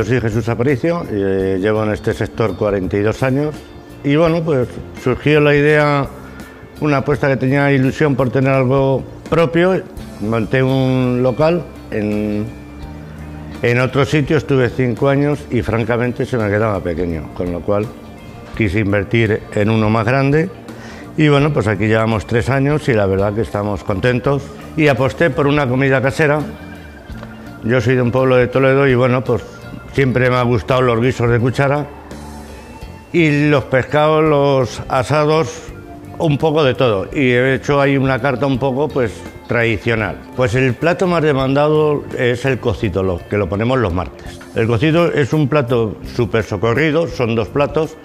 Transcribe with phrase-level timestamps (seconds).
[0.00, 3.54] yo soy Jesús Aparicio, eh, llevo en este sector 42 años.
[4.02, 4.66] Y bueno, pues
[5.04, 6.06] surgió la idea,
[6.80, 9.82] una apuesta que tenía ilusión por tener algo propio,
[10.22, 12.46] monté un local en,
[13.60, 17.84] en otro sitio, estuve cinco años y francamente se me quedaba pequeño, con lo cual
[18.56, 20.48] quise invertir en uno más grande.
[21.18, 24.44] Y bueno, pues aquí llevamos tres años y la verdad que estamos contentos.
[24.78, 26.40] Y aposté por una comida casera.
[27.64, 29.59] Yo soy de un pueblo de Toledo y bueno, pues
[29.92, 31.86] siempre me ha gustado los guisos de cuchara
[33.12, 35.48] y los pescados, los asados,
[36.18, 37.08] un poco de todo.
[37.12, 39.12] Y he hecho ahí una carta un poco pues
[39.48, 40.16] tradicional.
[40.36, 44.38] Pues el plato más demandado es el cocido, que lo ponemos los martes.
[44.54, 47.96] El cocido es un plato súper socorrido, son dos platos,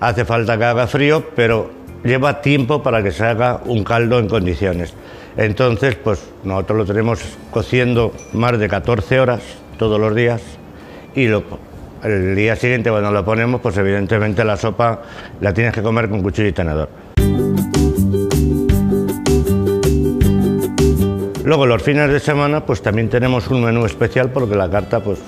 [0.00, 1.70] hace falta que haga frío, pero
[2.04, 4.94] lleva tiempo para que se haga un caldo en condiciones.
[5.36, 9.42] Entonces, pues nosotros lo tenemos cociendo más de 14 horas
[9.78, 10.40] todos los días
[11.14, 11.26] y
[12.04, 15.02] el día siguiente cuando lo ponemos, pues evidentemente la sopa
[15.40, 16.88] la tienes que comer con cuchillo y tenedor.
[21.44, 25.20] Luego los fines de semana pues también tenemos un menú especial porque la carta pues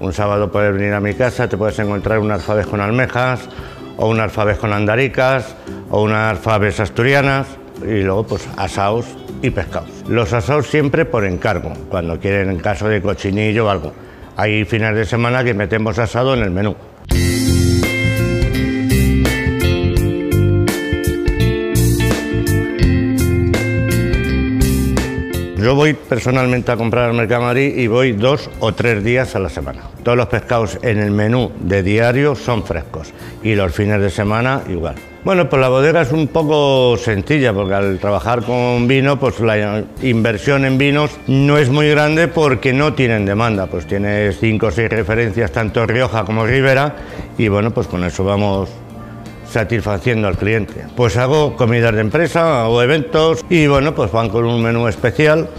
[0.00, 3.48] un sábado puedes venir a mi casa, te puedes encontrar un alfabés con almejas
[3.96, 5.54] o un alfabés con andaricas
[5.90, 7.46] o unas alfabés asturianas
[7.82, 9.06] y luego pues asaos
[9.42, 9.90] y pescados.
[10.08, 13.92] Los asaos siempre por encargo, cuando quieren en caso de cochinillo o algo.
[14.40, 16.74] Hay fines de semana que metemos asado en el menú.
[25.58, 29.50] Yo voy personalmente a comprar al Mercamarí y voy dos o tres días a la
[29.50, 29.82] semana.
[30.02, 34.62] Todos los pescados en el menú de diario son frescos y los fines de semana
[34.70, 34.94] igual.
[35.22, 39.84] Bueno, pues la bodega es un poco sencilla porque al trabajar con vino, pues la
[40.00, 43.66] inversión en vinos no es muy grande porque no tienen demanda.
[43.66, 46.96] Pues tiene cinco o seis referencias, tanto Rioja como Ribera,
[47.36, 48.70] y bueno, pues con eso vamos
[49.46, 50.86] satisfaciendo al cliente.
[50.96, 55.50] Pues hago comidas de empresa, hago eventos y bueno, pues van con un menú especial,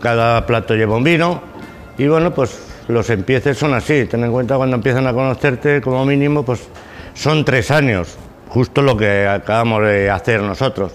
[0.00, 1.40] cada plato lleva un vino
[1.96, 2.58] y bueno, pues
[2.88, 6.68] los empieces son así, ten en cuenta cuando empiezan a conocerte como mínimo, pues
[7.14, 8.18] son tres años,
[8.50, 10.92] justo lo que acabamos de hacer nosotros.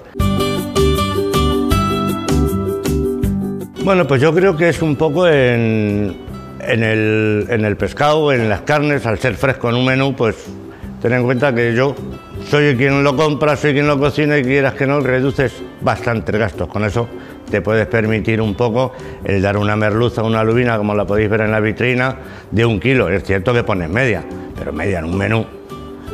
[3.83, 6.17] Bueno, pues yo creo que es un poco en,
[6.59, 10.35] en, el, en el pescado, en las carnes, al ser fresco en un menú, pues
[11.01, 11.95] ten en cuenta que yo
[12.49, 16.67] soy quien lo compra, soy quien lo cocina y quieras que no, reduces bastantes gastos.
[16.67, 17.07] Con eso
[17.49, 18.91] te puedes permitir un poco
[19.23, 22.17] el dar una merluza, una lubina, como la podéis ver en la vitrina,
[22.51, 23.07] de un kilo.
[23.07, 24.23] Es cierto que pones media,
[24.57, 25.45] pero media en un menú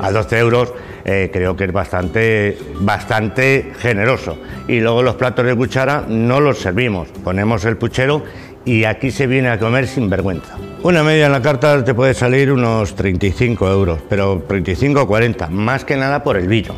[0.02, 0.74] a 12 euros
[1.06, 4.38] eh, creo que es bastante, bastante generoso.
[4.68, 8.24] Y luego los platos de cuchara no los servimos, ponemos el puchero
[8.66, 10.58] y aquí se viene a comer sin vergüenza.
[10.84, 15.48] Una media en la carta te puede salir unos 35 euros, pero 35 o 40,
[15.50, 16.76] más que nada por el vino,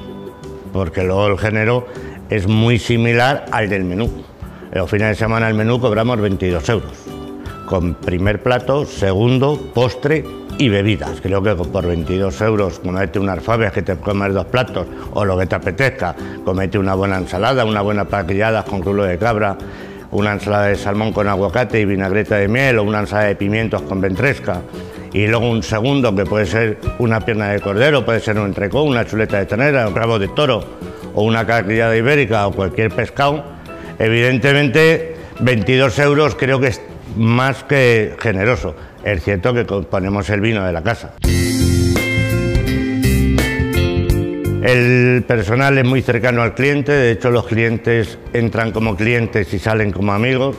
[0.72, 1.88] porque luego el género
[2.29, 4.09] es muy similar al del menú.
[4.72, 6.91] Los fines de semana el menú cobramos 22 euros,
[7.66, 10.25] con primer plato, segundo, postre
[10.58, 11.22] y bebidas.
[11.22, 15.38] Creo que por 22 euros comete una alfabia que te comes dos platos o lo
[15.38, 19.58] que te apetezca, comete una buena ensalada, una buena paquillada con culo de cabra
[20.14, 23.81] una ensalada de salmón con aguacate y vinagreta de miel o una ensalada de pimientos
[23.81, 24.62] con ventresca.
[25.12, 28.84] Y luego un segundo que puede ser una pierna de cordero, puede ser un entrecó,
[28.84, 30.64] una chuleta de ternera, un rabo de toro
[31.14, 33.44] o una carrillada ibérica o cualquier pescado.
[34.00, 36.81] Evidentemente 22 euros creo que es
[37.16, 38.75] más que generoso.
[39.03, 41.14] Es cierto que ponemos el vino de la casa.
[44.64, 49.59] El personal es muy cercano al cliente, de hecho los clientes entran como clientes y
[49.59, 50.56] salen como amigos.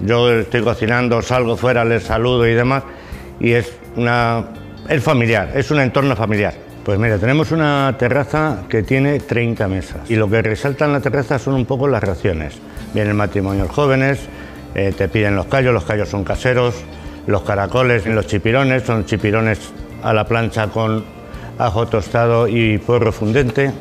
[0.00, 2.82] yo estoy cocinando, salgo fuera, les saludo y demás,
[3.38, 4.46] y es, una,
[5.00, 6.54] familiar, es un entorno familiar.
[6.84, 11.00] Pues mira, tenemos una terraza que tiene 30 mesas y lo que resalta en la
[11.00, 12.58] terraza son un poco las raciones.
[12.94, 14.18] Vienen matrimonios jóvenes,
[14.74, 16.74] eh, te piden los callos, los callos son caseros,
[17.30, 19.72] los caracoles, los chipirones, son chipirones
[20.02, 21.04] a la plancha con
[21.58, 23.72] ajo tostado y puerro fundente.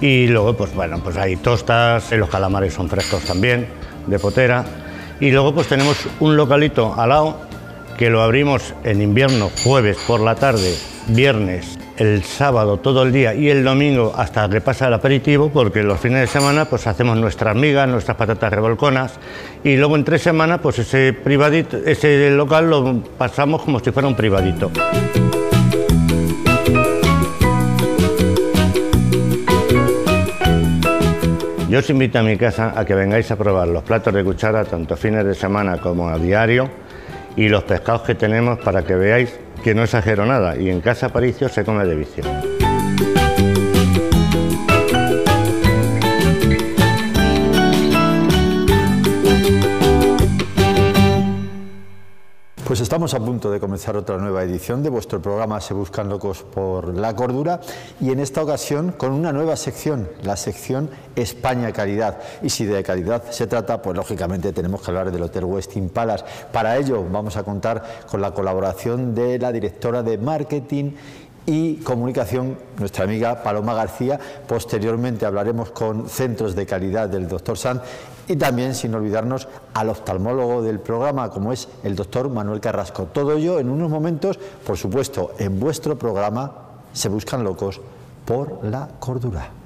[0.00, 3.66] Y luego, pues bueno, pues hay tostas, los calamares son frescos también,
[4.06, 4.64] de potera.
[5.20, 7.40] Y luego pues tenemos un localito al lado
[7.96, 10.76] que lo abrimos en invierno, jueves por la tarde,
[11.08, 15.82] viernes, el sábado todo el día y el domingo hasta que pasa el aperitivo, porque
[15.82, 19.18] los fines de semana pues hacemos nuestras migas, nuestras patatas revolconas
[19.64, 24.08] y luego en tres semanas pues ese privadito, ese local lo pasamos como si fuera
[24.08, 24.70] un privadito.
[31.68, 34.64] Yo os invito a mi casa a que vengáis a probar los platos de cuchara
[34.64, 36.70] tanto fines de semana como a diario
[37.36, 41.08] y los pescados que tenemos para que veáis que no exagero nada, y en casa
[41.08, 42.55] Paricio se come de vicio.
[52.76, 56.42] Pues estamos a punto de comenzar otra nueva edición de vuestro programa Se Buscan Locos
[56.42, 57.58] por la Cordura
[58.02, 62.18] y en esta ocasión con una nueva sección, la sección España Calidad.
[62.42, 66.26] Y si de calidad se trata, pues lógicamente tenemos que hablar del Hotel Westin Palace.
[66.52, 70.92] Para ello vamos a contar con la colaboración de la directora de Marketing
[71.46, 74.18] y comunicación, nuestra amiga Paloma García.
[74.46, 77.82] Posteriormente hablaremos con centros de calidad del doctor Sanz
[78.28, 83.04] y también, sin olvidarnos, al oftalmólogo del programa, como es el doctor Manuel Carrasco.
[83.04, 86.52] Todo ello en unos momentos, por supuesto, en vuestro programa
[86.92, 87.80] Se Buscan Locos
[88.24, 89.65] por la Cordura.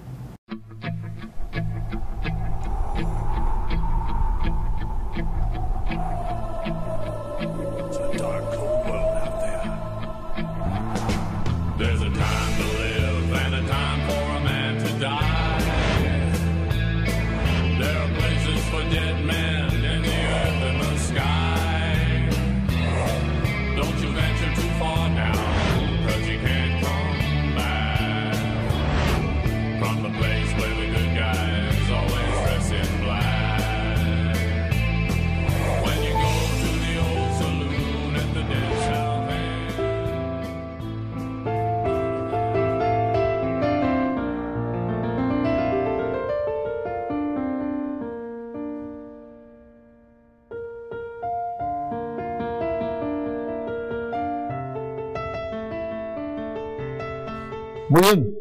[57.90, 58.38] Muy bien.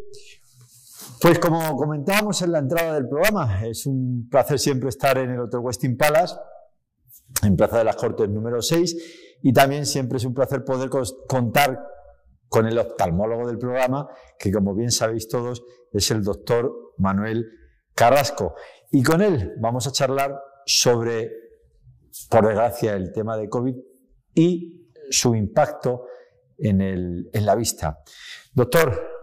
[1.20, 5.40] Pues como comentábamos en la entrada del programa, es un placer siempre estar en el
[5.40, 6.36] Hotel Westin Palace,
[7.42, 10.92] en Plaza de las Cortes número 6, y también siempre es un placer poder
[11.28, 11.84] contar
[12.48, 14.08] con el oftalmólogo del programa,
[14.38, 17.48] que como bien sabéis todos, es el doctor Manuel
[17.96, 18.54] Carrasco.
[18.92, 21.32] Y con él vamos a charlar sobre,
[22.30, 23.76] por desgracia, el tema de COVID
[24.36, 26.06] y su impacto
[26.60, 28.04] en, en la vista.
[28.54, 29.19] Doctor,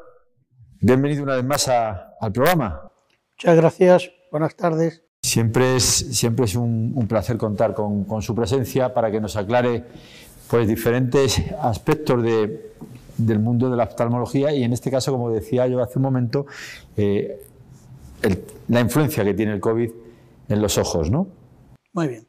[0.81, 2.91] Bienvenido una vez más al programa.
[3.37, 5.03] Muchas gracias, buenas tardes.
[5.23, 9.85] Siempre es, siempre es un, placer contar con, su presencia para que nos aclare
[10.51, 15.83] pues, diferentes aspectos del mundo de la oftalmología y en este caso, como decía yo
[15.83, 16.47] hace un momento,
[16.97, 17.43] eh,
[18.69, 19.91] la influencia que tiene el COVID
[20.49, 21.27] en los ojos, ¿no?
[21.93, 22.27] Muy bien.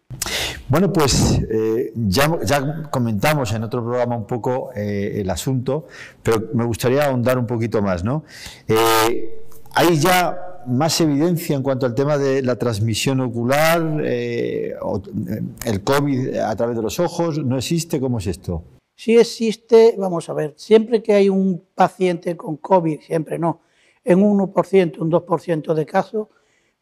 [0.70, 5.88] Bueno, pues eh, ya, comentamos en otro programa un poco eh, el asunto,
[6.22, 8.26] pero me gustaría ahondar un poquito más, ¿no?
[8.68, 9.44] Eh,
[9.74, 16.54] hay ya más evidencia en cuanto al tema de la transmisión ocular, el COVID a
[16.58, 18.02] través de los ojos, ¿no existe?
[18.02, 18.64] ¿Cómo es esto?
[18.94, 23.62] Sí existe, vamos a ver, siempre que hay un paciente con COVID, siempre no,
[24.04, 26.28] en un 1%, un 2% de casos,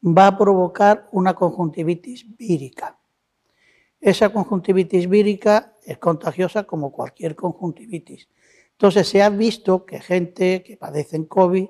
[0.03, 2.97] va a provocar una conjuntivitis vírica.
[4.05, 8.29] Esa conjuntivitis vírica es contagiosa como cualquier conjuntivitis.
[8.73, 11.65] Entonces se ha visto que gente que padecen COVID,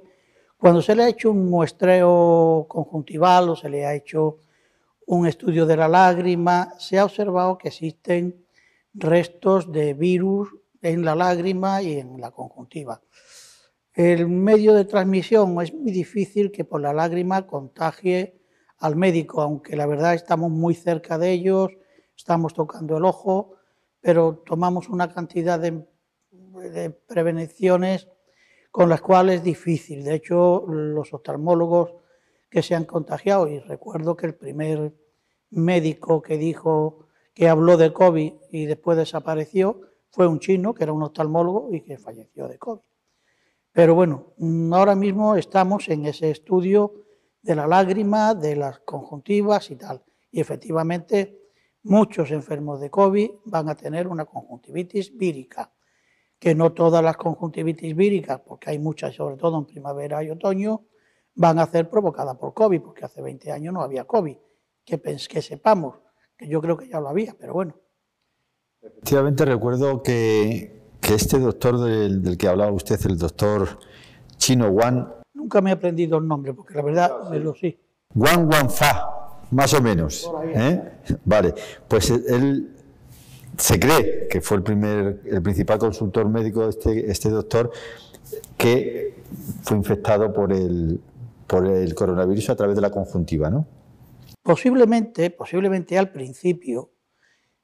[0.57, 4.39] cuando se le ha hecho un muestreo conjuntival o se le ha hecho
[5.05, 8.45] un estudio de la lágrima, se ha observado que existen
[8.93, 10.49] restos de virus
[10.81, 13.01] en la lágrima y en la conjuntiva.
[13.93, 18.41] El medio de transmisión es muy difícil que por la lágrima contagie
[18.79, 21.71] al médico, aunque la verdad estamos muy cerca de ellos,
[22.15, 23.55] estamos tocando el ojo,
[23.99, 25.85] pero tomamos una cantidad de,
[27.07, 28.07] prevenciones
[28.71, 30.03] con las cuales es difícil.
[30.03, 31.93] De hecho, los oftalmólogos
[32.49, 34.93] que se han contagiado, y recuerdo que el primer
[35.49, 40.93] médico que dijo que habló de COVID y después desapareció fue un chino que era
[40.93, 42.81] un oftalmólogo y que falleció de COVID.
[43.73, 44.33] Pero bueno,
[44.71, 46.93] ahora mismo estamos en ese estudio
[47.41, 50.01] de la lágrima, de las conjuntivas y tal.
[50.31, 51.44] Y efectivamente
[51.85, 55.71] muchos enfermos de COVID van a tener una conjuntivitis vírica,
[56.39, 60.85] que no todas las conjuntivitis víricas, porque hay muchas, sobre todo en primavera y otoño,
[61.35, 64.35] van a ser provocadas por COVID, porque hace 20 años no había COVID,
[64.83, 65.95] que, que sepamos,
[66.35, 67.75] que yo creo que ya lo había, pero bueno.
[68.81, 73.79] Efectivamente recuerdo que, este doctor del, que hablaba usted, el doctor
[74.37, 75.13] Chino Wan...
[75.33, 77.79] Nunca me he aprendido el nombre, porque la verdad me lo sí.
[78.15, 79.14] Wan Fa
[79.55, 80.29] más o menos.
[80.53, 80.81] ¿eh?
[81.23, 81.53] Vale,
[81.87, 82.75] pues él
[83.57, 87.71] se cree que fue el primer, el principal consultor médico, este, este doctor,
[88.57, 89.15] que
[89.63, 90.99] fue infectado por el,
[91.47, 93.65] por el coronavirus a través de la conjuntiva, ¿no?
[94.43, 96.91] Posiblemente, posiblemente al principio,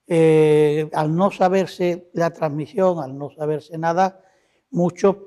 [0.08, 4.22] eh, al no saberse la transmisión, al no saberse nada,
[4.70, 5.18] muchos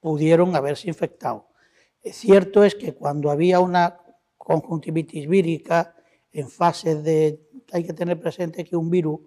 [0.00, 1.48] pudieron haberse infectado.
[2.04, 3.98] Cierto es que cuando había una
[4.36, 5.94] conjuntivitis vírica
[6.32, 7.40] en fase de,
[7.72, 9.20] hay que tener presente que un virus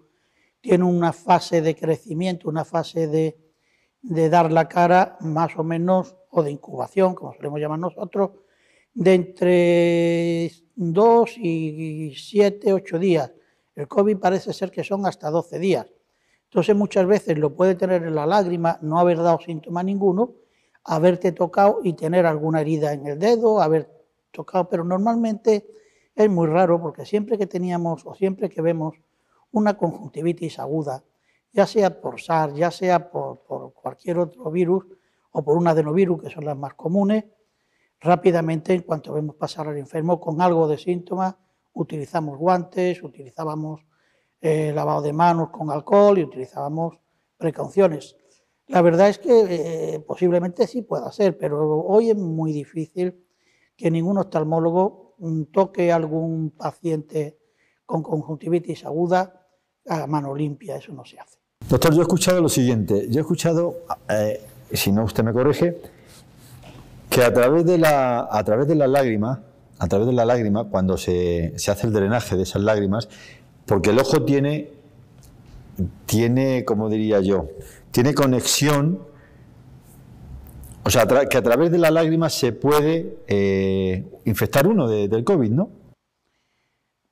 [0.60, 3.36] tiene una fase de crecimiento, una fase de,
[4.00, 8.30] de dar la cara más o menos, o de incubación, como solemos llamar nosotros,
[8.92, 13.32] de entre 2 y 7, 8 días.
[13.74, 15.86] El COVID parece ser que son hasta 12 días.
[16.44, 20.34] Entonces muchas veces lo puede tener en la lágrima, no haber dado síntoma ninguno,
[20.84, 23.90] haberte tocado y tener alguna herida en el dedo, haber
[24.30, 25.66] tocado, pero normalmente
[26.14, 28.94] es muy raro porque siempre que teníamos o siempre que vemos
[29.50, 31.04] una conjuntivitis aguda,
[31.52, 34.84] ya sea por SARS, ya sea por, cualquier otro virus
[35.30, 37.24] o por un adenovirus, que son las más comunes,
[38.00, 41.36] rápidamente en cuanto vemos pasar al enfermo con algo de síntomas,
[41.72, 43.84] utilizamos guantes, utilizábamos
[44.40, 46.98] eh, lavado de manos con alcohol y utilizábamos
[47.36, 48.16] precauciones.
[48.66, 53.24] La verdad es que eh, posiblemente sí pueda ser, pero hoy es muy difícil
[53.76, 55.03] que ningún oftalmólogo
[55.52, 57.38] toque a algún paciente
[57.86, 59.46] con conjuntivitis aguda
[59.86, 61.38] a mano limpia, eso no se hace.
[61.68, 64.40] Doctor, yo he escuchado lo siguiente, yo he escuchado, eh,
[64.72, 65.80] si no usted me corrige,
[67.10, 69.44] que a través de la, a través de la lágrima,
[69.78, 73.08] a través de la lágrima, cuando se, se hace el drenaje de esas lágrimas,
[73.66, 74.72] porque el ojo tiene,
[76.06, 77.48] tiene, como diría yo,
[77.90, 79.00] tiene conexión,
[80.84, 85.50] o sea, que a través de la lágrima se puede eh, infectar uno del COVID,
[85.50, 85.70] ¿no?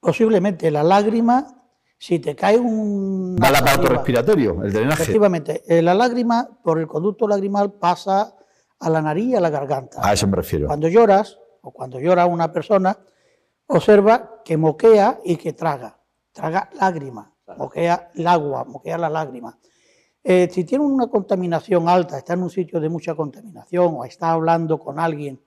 [0.01, 1.65] Posiblemente la lágrima,
[1.97, 3.37] si te cae un...
[3.43, 5.03] Va al aparato respiratorio, el drenaje.
[5.03, 8.35] Efectivamente, eh, la lágrima por el conducto lagrimal pasa
[8.79, 9.99] a la nariz y a la garganta.
[10.03, 10.67] A eso me refiero.
[10.67, 12.99] Cuando lloras, o cuando llora una persona,
[13.67, 15.99] observa que moquea y que traga.
[16.33, 19.59] Traga lágrima, moquea el agua, moquea la lágrima.
[20.25, 24.33] Eh, si tiene una contaminación alta, está en un sitio de mucha contaminación o está
[24.33, 25.41] hablando con alguien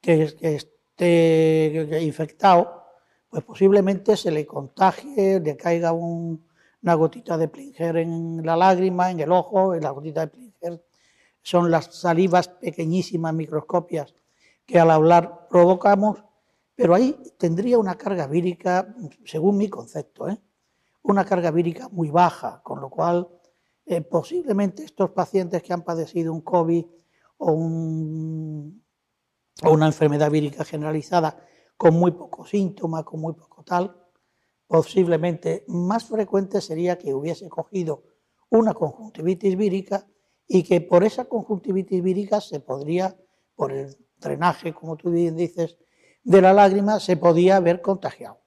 [0.00, 2.84] que, esté infectado,
[3.28, 9.20] pues posiblemente se le contagie, le caiga una gotita de Plinger en la lágrima, en
[9.20, 10.82] el ojo, en la gotita de Plinger
[11.46, 14.12] son las salivas pequeñísimas, microscopias,
[14.66, 16.24] que al hablar provocamos,
[16.74, 18.92] pero ahí tendría una carga vírica,
[19.24, 20.40] según mi concepto, ¿eh?
[21.02, 23.28] una carga vírica muy baja, con lo cual
[23.88, 26.84] eh, posiblemente estos pacientes que han padecido un COVID
[27.38, 28.82] o, una
[29.86, 31.38] enfermedad vírica generalizada
[31.76, 33.96] con muy poco síntoma, con muy poco tal,
[34.66, 38.02] posiblemente más frecuente sería que hubiese cogido
[38.50, 40.08] una conjuntivitis vírica
[40.48, 43.16] y que por esa conjuntivitis vírica se podría,
[43.54, 45.78] por el drenaje, como tú bien dices,
[46.24, 48.40] de la lágrima, se podía haber contagiado.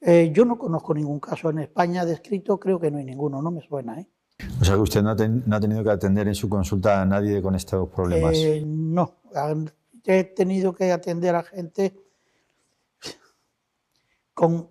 [0.00, 3.50] Eh, yo no conozco ningún caso en España descrito, creo que no hay ninguno, no
[3.50, 4.00] me suena.
[4.00, 4.08] ¿eh?
[4.60, 7.54] O sea que usted no ha, tenido que atender en su consulta a nadie con
[7.54, 8.36] estos problemas.
[8.36, 9.20] Eh, no,
[10.04, 11.94] he tenido que atender a gente
[14.32, 14.68] con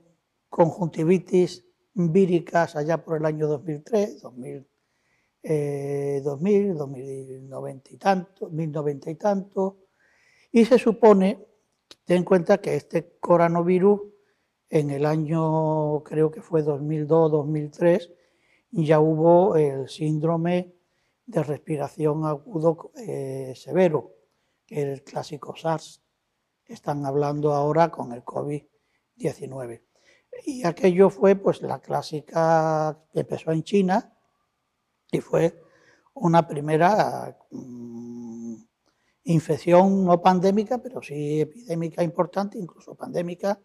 [0.50, 4.67] conjuntivitis víricas allá por el año 2003, 2000,
[6.24, 9.77] 2000, 2090 y tanto, 1090 y tanto,
[10.51, 11.39] y se supone,
[12.05, 14.01] ten en cuenta que este coronavirus
[14.70, 18.12] en el año, creo que fue 2002-2003,
[18.74, 20.74] ya hubo el síndrome
[21.25, 24.15] de respiración agudo eh, severo,
[24.65, 26.01] que es el clásico SARS.
[26.65, 29.84] Están hablando ahora con el COVID-19.
[30.46, 34.18] Y aquello fue pues la clásica que empezó en China,
[35.12, 35.62] y fue
[36.15, 38.56] una primera mm,
[39.25, 43.62] infección no pandémica, pero sí epidémica importante, incluso pandémica,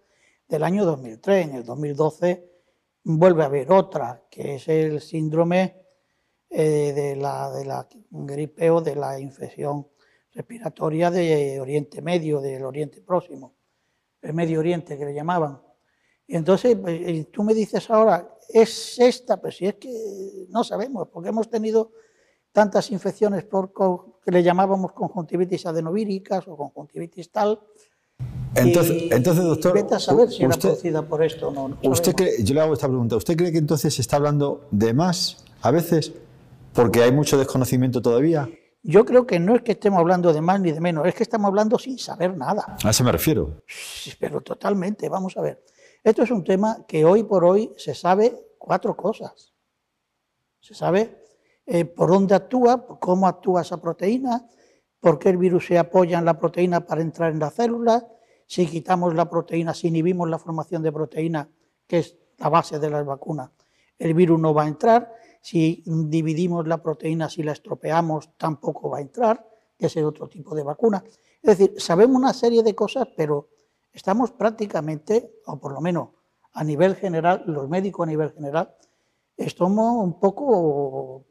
[0.47, 1.47] del año 2003.
[1.47, 2.58] En el 2012
[3.17, 5.77] vuelve a haber otra, que es el síndrome
[6.51, 9.89] eh, de, la, gripe o de la infección
[10.33, 13.55] respiratoria de Oriente Medio, del Oriente Próximo,
[14.21, 15.61] el Medio Oriente que le llamaban.
[16.27, 21.09] Y entonces pues, tú me dices ahora, es esta, pero si es que no sabemos,
[21.09, 21.93] porque hemos tenido
[22.53, 27.59] tantas infecciones que le llamábamos conjuntivitis adenovíricas o conjuntivitis tal.
[28.55, 29.75] Entonces, entonces doctor.
[29.75, 31.79] Vete a saber si era producida por esto o no.
[31.83, 33.17] usted cree, yo le hago esta pregunta.
[33.17, 36.13] ¿Usted cree que entonces se está hablando de más a veces
[36.73, 38.49] porque hay mucho desconocimiento todavía?
[38.83, 41.23] Yo creo que no es que estemos hablando de más ni de menos, es que
[41.23, 42.77] estamos hablando sin saber nada.
[42.83, 43.63] A eso me refiero.
[44.19, 45.65] Pero totalmente, vamos a ver.
[46.03, 49.53] Esto es un tema que hoy por hoy se sabe cuatro cosas.
[50.61, 51.23] Se sabe
[51.67, 54.47] eh, por dónde actúa, cómo actúa esa proteína,
[55.01, 58.07] por qué el virus se apoya en la proteína para entrar en la célula,
[58.49, 61.51] si quitamos la proteína, si inhibimos la formación de proteína,
[61.87, 63.51] que es la base de las vacunas,
[63.99, 65.13] el virus no va a entrar.
[65.43, 70.29] Si dividimos la proteína, si la estropeamos, tampoco va a entrar, que es el otro
[70.29, 71.05] tipo de vacuna.
[71.43, 73.51] Es decir, sabemos una serie de cosas, pero
[73.93, 76.09] estamos prácticamente, o por lo menos
[76.55, 78.75] a nivel general, los médicos a nivel general,
[79.37, 81.27] estamos un poco,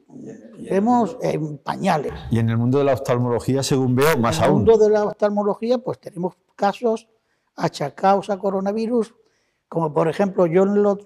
[0.60, 2.14] digamos, en pañales.
[2.30, 4.46] Y en el mundo de la oftalmología, según veo, más aún.
[4.46, 7.08] En el mundo de la oftalmología, pues tenemos casos
[7.56, 9.16] achacados a coronavirus,
[9.70, 10.64] como por ejemplo yo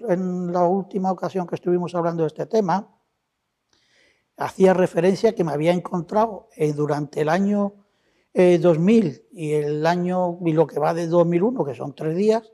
[0.08, 2.88] en, la última ocasión que estuvimos hablando de este tema,
[4.36, 7.74] hacía referencia que me había encontrado eh, durante el año
[8.34, 12.50] 2000 eh, y el año y lo que va de 2001, que son tres días,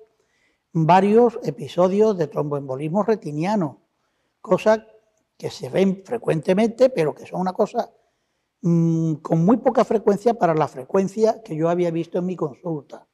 [0.72, 3.80] varios episodios de tromboembolismo retiniano,
[4.40, 4.80] cosas
[5.36, 7.90] que se ven frecuentemente, pero que son una cosa
[8.62, 13.06] mm, con muy poca frecuencia para la frecuencia que yo había visto en mi consulta.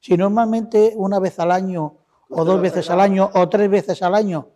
[0.00, 1.98] si normalmente una vez al año,
[2.30, 4.48] o dos veces al año, o tres veces al año,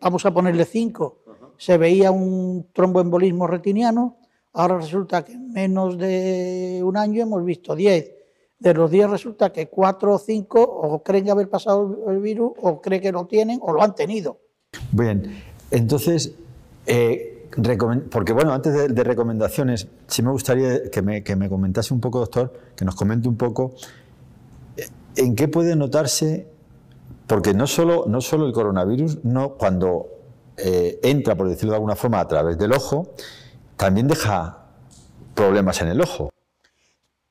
[0.00, 1.24] vamos a ponerle cinco,
[1.56, 4.18] se veía un tromboembolismo retiniano,
[4.52, 8.20] ahora resulta que en menos de un año hemos visto diez
[8.60, 12.80] de los días resulta que cuatro o cinco o creen haber pasado el virus o
[12.80, 14.38] creen que lo tienen o lo han tenido.
[14.92, 16.34] Bien, entonces,
[16.86, 17.39] eh,
[18.10, 22.84] porque bueno, antes de, recomendaciones, sí me gustaría que me, comentase un poco, doctor, que
[22.84, 23.74] nos comente un poco
[24.76, 26.46] eh, en qué puede notarse,
[27.26, 30.08] porque no solo, no solo el coronavirus, no cuando
[30.56, 33.14] eh, entra, por decirlo de alguna forma, a través del ojo,
[33.76, 34.66] también deja
[35.34, 36.30] problemas en el ojo.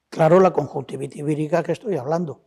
[0.10, 2.42] Claro, la conjuntivitis vírica que estoy hablando.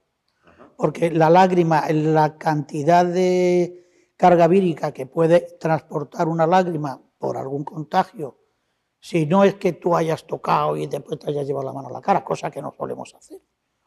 [0.77, 3.83] Porque la lágrima, la cantidad de
[4.17, 8.37] carga vírica que puede transportar una lágrima por algún contagio,
[8.99, 11.93] si no es que tú hayas tocado y después te hayas llevado la mano a
[11.93, 13.41] la cara, cosa que no solemos hacer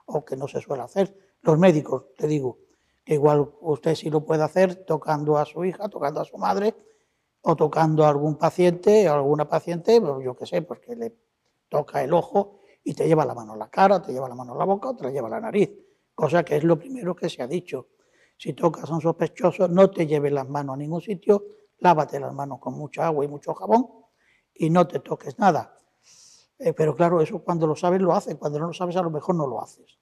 [0.06, 1.36] o que no se suele hacer.
[1.42, 2.60] Los médicos, te digo,
[3.04, 6.76] que igual usted sí lo puede hacer tocando a su hija, tocando a su madre
[7.42, 11.14] o tocando a algún paciente o alguna paciente, pues yo qué sé, pues que le
[11.68, 14.54] toca el ojo y te lleva la mano a la cara, te lleva la mano
[14.54, 15.72] a la boca o te la lleva a la nariz,
[16.14, 17.90] cosa que es lo primero que se ha dicho.
[18.38, 21.44] Si tocas a un sospechoso, no te lleves las manos a ningún sitio,
[21.80, 23.88] lávate las manos con mucha agua y mucho jabón
[24.54, 25.76] y no te toques nada.
[26.58, 29.10] Eh, pero claro, eso cuando lo sabes lo haces, cuando no lo sabes a lo
[29.10, 30.00] mejor no lo haces.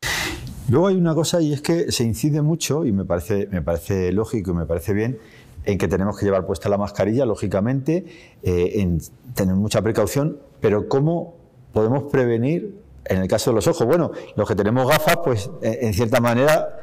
[0.70, 4.12] Luego hay una cosa y es que se incide mucho, y me parece, me parece
[4.12, 5.20] lógico y me parece bien,
[5.66, 8.06] en que tenemos que llevar puesta la mascarilla, lógicamente,
[8.44, 9.02] eh, en
[9.34, 11.36] tener mucha precaución, pero ¿cómo
[11.74, 13.86] podemos prevenir en el caso de los ojos.
[13.86, 16.83] Bueno, los que tenemos gafas, pues eh, en cierta manera,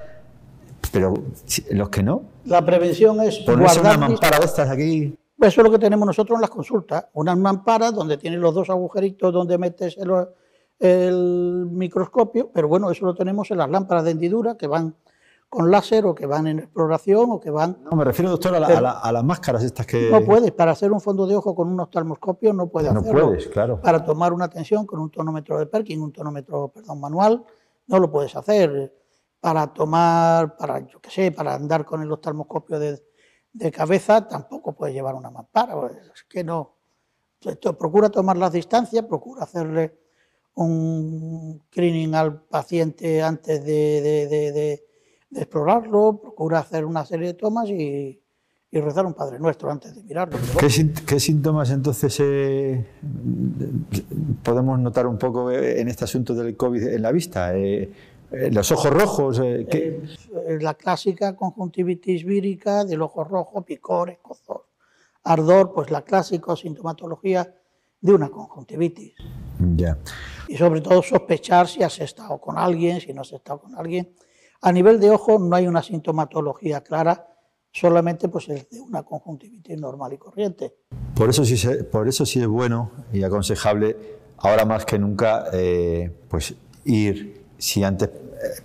[0.91, 1.15] pero
[1.71, 2.23] los que no.
[2.45, 5.17] La prevención es ponerse una mampara de estas aquí.
[5.39, 8.69] Eso es lo que tenemos nosotros en las consultas, unas mamparas donde tienen los dos
[8.69, 10.11] agujeritos donde metes el,
[10.79, 14.95] el microscopio, pero bueno, eso lo tenemos en las lámparas de hendidura que van
[15.51, 17.79] con láser o que van en exploración o que van...
[17.91, 20.09] No, me refiero, doctor, a, las máscaras estas que...
[20.09, 23.21] No puedes, para hacer un fondo de ojo con un oftalmoscopio no puedes no hacerlo.
[23.21, 23.81] No puedes, claro.
[23.81, 27.45] Para tomar una tensión con un tonómetro de Perkin, un tonómetro, perdón, manual,
[27.89, 28.95] no lo puedes hacer.
[29.41, 33.03] Para tomar, para, yo qué sé, para andar con el oftalmoscopio de,
[33.53, 36.77] de cabeza, tampoco puedes llevar una mampara, pues, es que no.
[37.41, 39.99] Entonces, procura tomar las distancias, procura hacerle
[40.55, 44.85] un screening al paciente antes de
[45.31, 48.17] de explorarlo, procura hacer una serie de tomas y,
[48.73, 50.39] rezar un Padre Nuestro antes de mirarlo.
[50.59, 52.87] ¿Qué, síntomas entonces eh,
[54.45, 57.57] podemos notar un poco en este asunto del COVID en la vista?
[57.57, 57.91] Eh,
[58.31, 59.41] ¿Los ojos rojos?
[60.61, 64.67] la clásica conjuntivitis vírica del ojo rojo, picor, escozor,
[65.25, 67.55] ardor, pues la clásica sintomatología
[68.01, 69.15] de una conjuntivitis.
[69.77, 69.99] Ya.
[70.49, 74.15] Y sobre todo sospechar si has estado con alguien, si no has estado con alguien
[74.63, 77.27] a nivel de ojo no hay una sintomatología clara,
[77.73, 80.75] solamente pues el de una conjuntivitis normal y corriente.
[81.15, 81.57] Por eso sí,
[81.91, 83.97] por eso sí es bueno y aconsejable
[84.37, 88.11] ahora más que nunca eh, pues ir, si antes,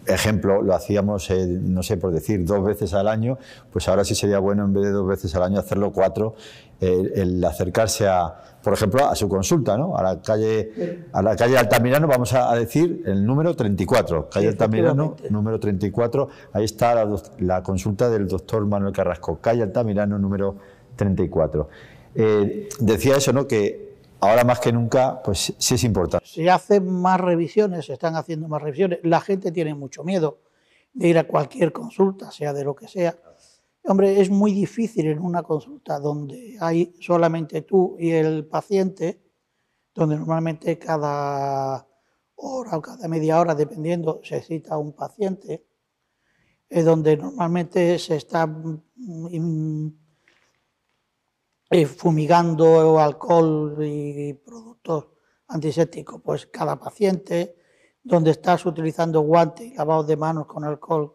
[0.08, 3.38] ejemplo, lo hacíamos, eh, no sé, por decir, dos veces al año,
[3.72, 6.36] pues ahora sí sería bueno en vez de dos veces al año hacerlo cuatro,
[6.82, 9.96] el acercarse a por ejemplo, a su consulta, ¿no?
[9.96, 15.18] A la calle, a la calle Altamirano, vamos a, decir el número 34, calle Altamirano,
[15.30, 17.06] número 34, ahí está
[17.38, 20.56] la, consulta del doctor Manuel Carrasco, calle Altamirano, número
[20.96, 21.70] 34.
[22.16, 23.46] Eh, decía eso, ¿no?
[23.46, 23.85] Que
[24.26, 26.26] ahora más que nunca, pues sí es importante.
[26.26, 30.40] Se hacen más revisiones, se están haciendo más revisiones, la gente tiene mucho miedo
[30.94, 33.18] de ir a cualquier consulta, sea de lo que sea
[33.88, 39.22] Hombre, es muy difícil en una consulta donde hay solamente tú y el paciente,
[39.94, 41.88] donde normalmente cada
[42.36, 45.68] hora o cada media hora, dependiendo, se cita un paciente.
[46.70, 49.88] eh, donde normalmente se está mm,
[51.78, 55.08] eh, fumigando alcohol y productos
[55.50, 57.58] antisépticos, pues cada paciente,
[58.02, 61.14] donde estás utilizando guantes y lavados de manos con alcohol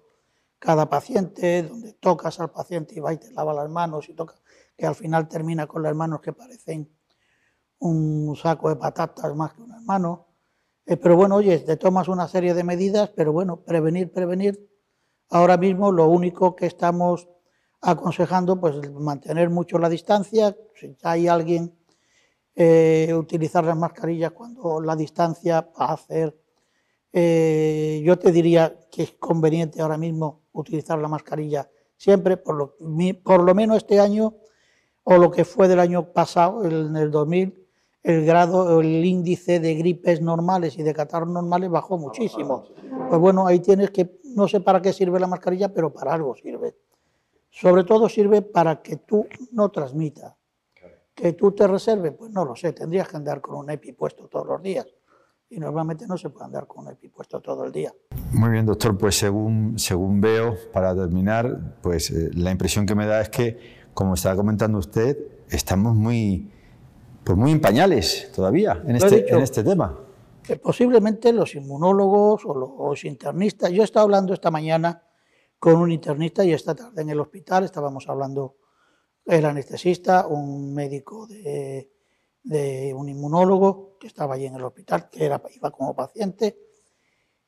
[0.59, 4.35] cada paciente, donde tocas al paciente y va y te lava las manos y toca,
[4.77, 6.95] que al final termina con las manos que parecen
[7.79, 10.21] un saco de patatas más que unas manos.
[10.85, 14.69] Eh, pero bueno, oye, te tomas una serie de medidas, pero bueno, prevenir, prevenir.
[15.31, 17.31] Ahora mismo lo único que estamos
[17.81, 20.57] aconsejando, pues mantener mucho la distancia.
[20.75, 21.75] Si hay alguien,
[22.55, 26.39] eh, utilizar las mascarillas cuando la distancia va a hacer.
[27.13, 31.69] Eh, yo te diría que es conveniente ahora mismo utilizar la mascarilla
[32.01, 32.77] siempre, por lo,
[33.23, 34.35] por lo menos este año
[35.05, 37.67] o lo que fue del año pasado, en el 2000,
[38.03, 42.65] el grado, el índice de gripes normales y de catarros normales bajó muchísimo.
[43.09, 46.35] Pues bueno, ahí tienes que, no sé para qué sirve la mascarilla, pero para algo
[46.35, 46.75] sirve.
[47.51, 50.35] Sobre todo sirve para que tú no transmitas.
[51.15, 54.29] Que tú te reserves, pues no lo sé, tendrías que andar con un EPI puesto
[54.29, 54.87] todos los días
[55.51, 57.93] y normalmente no se puede andar con un EPI puesto todo el día.
[58.33, 63.05] Muy bien, doctor, pues según, según veo, para terminar, pues eh, la impresión que me
[63.05, 63.59] da es que,
[63.93, 65.19] como estaba comentando usted,
[65.51, 66.53] estamos muy,
[67.25, 69.99] pues muy en pañales todavía en, este, en este tema.
[70.45, 75.03] Que posiblemente los inmunólogos o los internistas, yo he estado hablando esta mañana
[75.61, 78.57] con un internista y esta tarde en el hospital estábamos hablando
[79.25, 81.91] el anestesista, un médico de
[82.43, 86.59] de un inmunólogo que estaba allí en el hospital, que iba como paciente,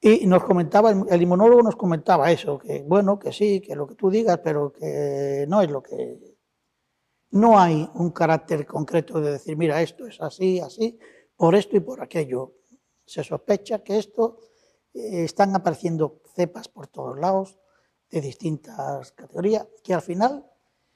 [0.00, 3.94] y nos comentaba, el inmunólogo nos comentaba eso, que bueno, que sí, que lo que
[3.94, 6.36] tú digas, pero que no es lo que...
[7.30, 10.98] No hay un carácter concreto de decir, mira, esto es así, así,
[11.34, 12.56] por esto y por aquello.
[13.06, 14.38] Se sospecha que esto
[14.92, 17.58] eh, están apareciendo cepas por todos lados
[18.12, 20.46] de distintas categorías que al final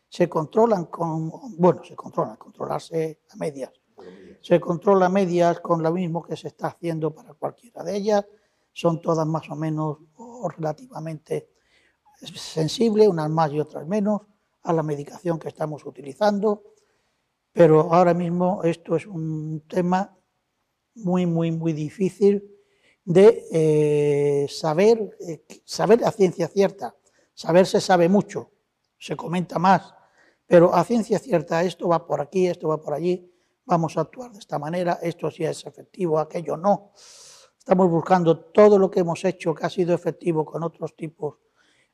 [0.08, 3.72] se controlan con, bueno, se controlan, controlarse a medias,
[4.42, 8.26] se controla medias con lo mismo que se está haciendo para cualquiera de ellas.
[8.72, 9.98] Son todas más o menos
[10.56, 11.48] relativamente
[12.34, 14.20] sensibles, unas más y otras menos,
[14.62, 16.62] a la medicación que estamos utilizando.
[17.52, 20.14] Pero ahora mismo esto es un tema
[20.94, 22.56] muy, muy, muy difícil
[23.06, 26.94] de eh, saber, eh, saber a ciencia cierta.
[27.36, 28.50] Saber se sabe mucho,
[28.98, 29.94] se comenta más,
[30.48, 33.32] pero a ciencia cierta esto va por aquí, esto va por allí
[33.66, 36.92] vamos a actuar de esta manera, esto sí es efectivo, aquello no.
[37.58, 41.38] Estamos buscando todo lo que hemos hecho que ha sido efectivo con otros tipos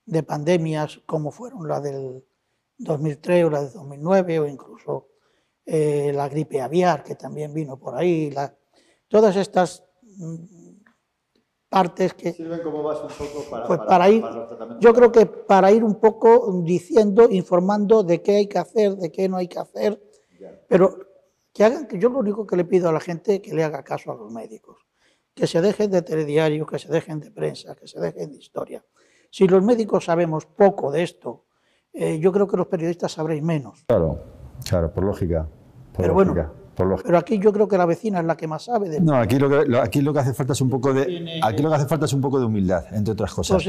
[0.04, 2.24] de pandemias, como fueron la del
[2.76, 5.08] 2003 o la del 2009, o incluso
[5.64, 8.34] eh, la gripe aviar, que también vino por ahí.
[9.08, 10.61] todas estas mm,
[11.72, 12.32] partes que...
[12.34, 14.22] Sirven como base un poco para, pues para, ir,
[14.78, 19.10] Yo creo que para ir un poco diciendo, informando de qué hay que hacer, de
[19.10, 19.98] qué no hay que hacer,
[20.68, 20.98] pero
[21.50, 23.64] que hagan, que yo lo único que le pido a la gente es que le
[23.64, 24.76] haga caso a los médicos,
[25.34, 28.84] que se dejen de telediario, que se dejen de prensa, que se dejen de historia.
[29.30, 31.46] Si los médicos sabemos poco de esto,
[31.94, 33.84] eh, yo creo que los periodistas sabréis menos.
[33.86, 34.18] Claro,
[34.68, 35.48] claro, por lógica.
[35.96, 36.34] pero bueno,
[36.74, 39.38] pero aquí yo creo que la vecina es la que más sabe de No, aquí
[39.38, 41.86] lo que, aquí lo que hace falta es un poco de aquí lo que hace
[41.86, 43.64] falta es un poco de humildad, entre otras cosas.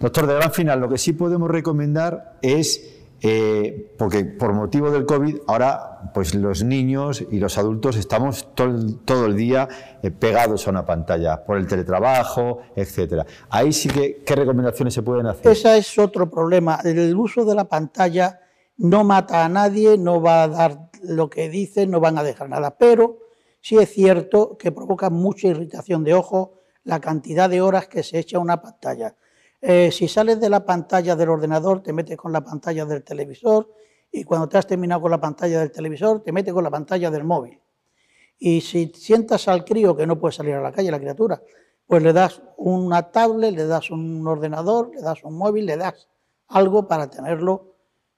[0.00, 5.04] Doctor, de gran final, lo que sí podemos recomendar es eh, porque por motivo del
[5.04, 9.68] COVID ahora pues los niños y los adultos estamos todo, el día
[10.02, 13.26] eh, pegados a una pantalla por el teletrabajo, etcétera.
[13.50, 15.52] Ahí sí que, ¿qué recomendaciones se pueden hacer?
[15.52, 16.80] Ese es otro problema.
[16.82, 18.40] El uso de la pantalla
[18.80, 22.48] no mata a nadie, no va a dar lo que dicen, no van a dejar
[22.48, 23.18] nada, pero
[23.60, 28.18] sí es cierto que provoca mucha irritación de ojo la cantidad de horas que se
[28.18, 29.14] echa una pantalla.
[29.60, 33.70] Eh, si sales de la pantalla del ordenador, te metes con la pantalla del televisor
[34.10, 37.10] y cuando te has terminado con la pantalla del televisor, te metes con la pantalla
[37.10, 37.60] del móvil.
[38.38, 41.42] Y si sientas al crío que no puede salir a la calle, la criatura,
[41.86, 46.08] pues le das una tablet, le das un ordenador, le das un móvil, le das
[46.48, 47.69] algo para tenerlo,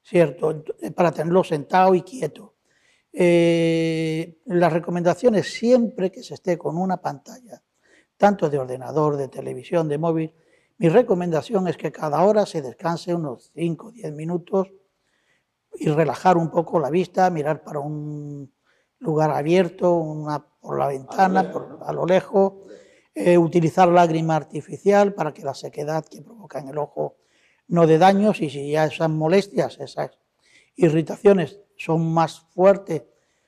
[0.03, 0.63] ¿cierto?
[0.95, 2.55] Para tenerlo sentado y quieto.
[3.11, 7.61] Eh, las recomendaciones siempre que se esté con una pantalla,
[8.17, 10.33] tanto de ordenador, de televisión, de móvil,
[10.77, 14.71] mi recomendación es que cada hora se descanse unos 5 o 10 minutos
[15.75, 18.51] y relajar un poco la vista, mirar para un
[18.99, 22.53] lugar abierto, una, por la ventana, por, a lo lejos,
[23.13, 27.17] eh, utilizar lágrima artificial para que la sequedad que provoca en el ojo
[27.73, 30.11] no dé daños y si ya esas molestias, esas
[30.75, 33.01] irritaciones son más fuertes,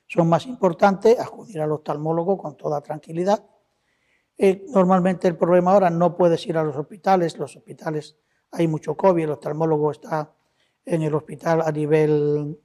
[0.08, 3.46] son más importantes, acudir al oftalmólogo con toda tranquilidad.
[4.36, 8.16] Eh, normalmente el problema ahora no puedes ir a los hospitales, los hospitales
[8.50, 10.34] hay mucho COVID, el oftalmólogo está
[10.84, 12.58] en el hospital a nivel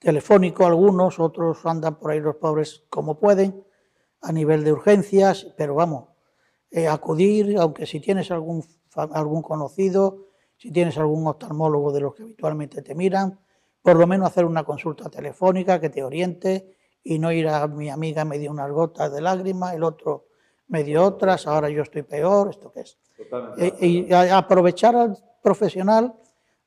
[0.00, 3.64] telefónico algunos, otros andan por ahí los pobres como pueden,
[4.20, 6.08] a nivel de urgencias, pero vamos,
[6.72, 8.64] eh, acudir, aunque si tienes algún,
[8.96, 10.31] algún conocido,
[10.62, 13.36] si tienes algún oftalmólogo de los que habitualmente te miran,
[13.82, 17.90] por lo menos hacer una consulta telefónica que te oriente y no ir a mi
[17.90, 20.26] amiga me dio unas gotas de lágrimas, el otro
[20.68, 22.96] me dio otras, ahora yo estoy peor, ¿esto qué es?
[23.58, 26.14] Eh, y aprovechar al profesional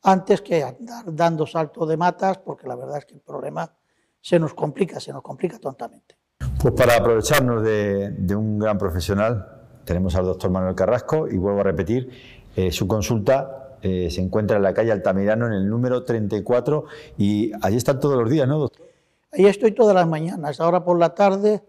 [0.04, 3.72] antes que andar dando salto de matas, porque la verdad es que el problema
[4.20, 6.18] se nos complica, se nos complica tontamente.
[6.62, 11.64] Pues para aprovecharnos de, un gran profesional, tenemos al doctor Manuel Carrasco y vuelvo a
[11.64, 12.10] repetir,
[12.58, 16.86] eh, su consulta eh, se encuentra en la calle Altamirano en el número 34
[17.20, 18.88] y allí están todos los días, ¿no, doctor?
[19.32, 21.62] Ahí estoy todas las mañanas, ahora por la tarde,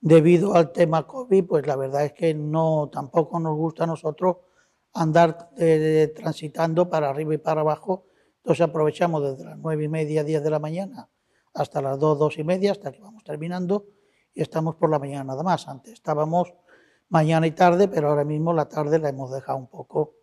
[0.00, 4.36] debido al tema COVID, pues la verdad es que no tampoco nos gusta a nosotros
[4.94, 8.06] andar eh, transitando para arriba y para abajo.
[8.36, 11.08] Entonces aprovechamos desde las nueve y media, diez de la mañana
[11.52, 13.86] hasta las dos, dos y media, hasta que vamos terminando
[14.32, 15.66] y estamos por la mañana nada más.
[15.66, 16.54] Antes estábamos
[17.08, 20.14] mañana y tarde, pero ahora mismo la tarde la hemos dejado un poco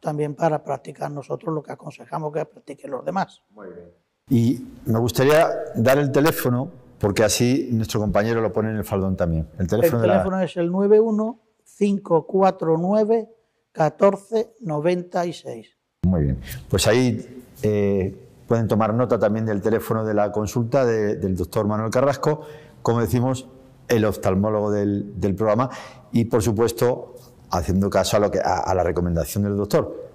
[0.00, 3.42] también para practicar nosotros lo que aconsejamos que practiquen los demás.
[3.50, 3.90] Muy bien.
[4.30, 9.16] Y me gustaría dar el teléfono, porque así nuestro compañero lo pone en el faldón
[9.16, 9.48] también.
[9.58, 13.28] El teléfono, el teléfono es el 91549
[13.74, 15.76] 1496.
[16.02, 16.40] Muy bien.
[16.68, 21.90] Pues ahí eh, pueden tomar nota también del teléfono de la consulta del doctor Manuel
[21.90, 22.42] Carrasco,
[22.82, 23.48] como decimos,
[23.88, 25.70] el oftalmólogo del, programa,
[26.12, 27.14] y por supuesto,
[27.50, 30.10] haciendo caso a, lo que, a, la recomendación del doctor.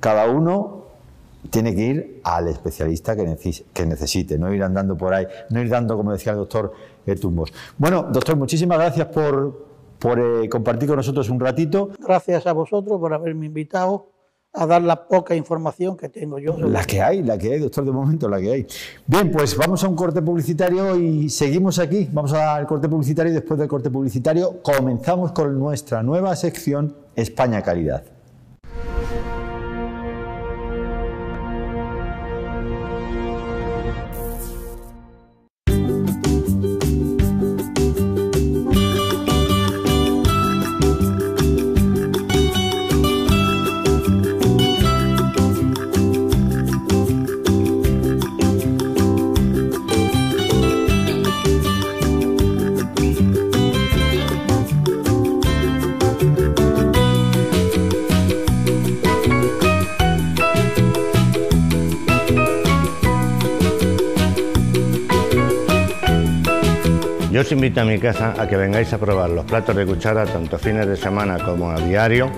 [0.00, 0.84] Cada uno
[1.50, 3.24] tiene que ir al especialista que,
[3.86, 6.72] necesite, no ir andando por ahí, no ir dando, como decía el doctor,
[7.06, 7.52] eh, tumbos.
[7.76, 9.66] Bueno, doctor, muchísimas gracias por,
[9.98, 11.90] por eh, compartir con nosotros un ratito.
[11.98, 14.13] Gracias a vosotros por haberme invitado
[14.54, 16.56] a dar la poca información que tengo yo.
[16.56, 18.66] La que hay, la que hay, doctor, de momento, la que hay.
[19.06, 22.08] Bien, pues vamos a un corte publicitario y seguimos aquí.
[22.12, 27.62] Vamos al corte publicitario y después del corte publicitario comenzamos con nuestra nueva sección España
[27.62, 28.13] Calidad.
[67.34, 70.24] Yo os invito a mi casa a que vengáis a probar los platos de cuchara
[70.24, 72.30] tanto fines de semana como a diario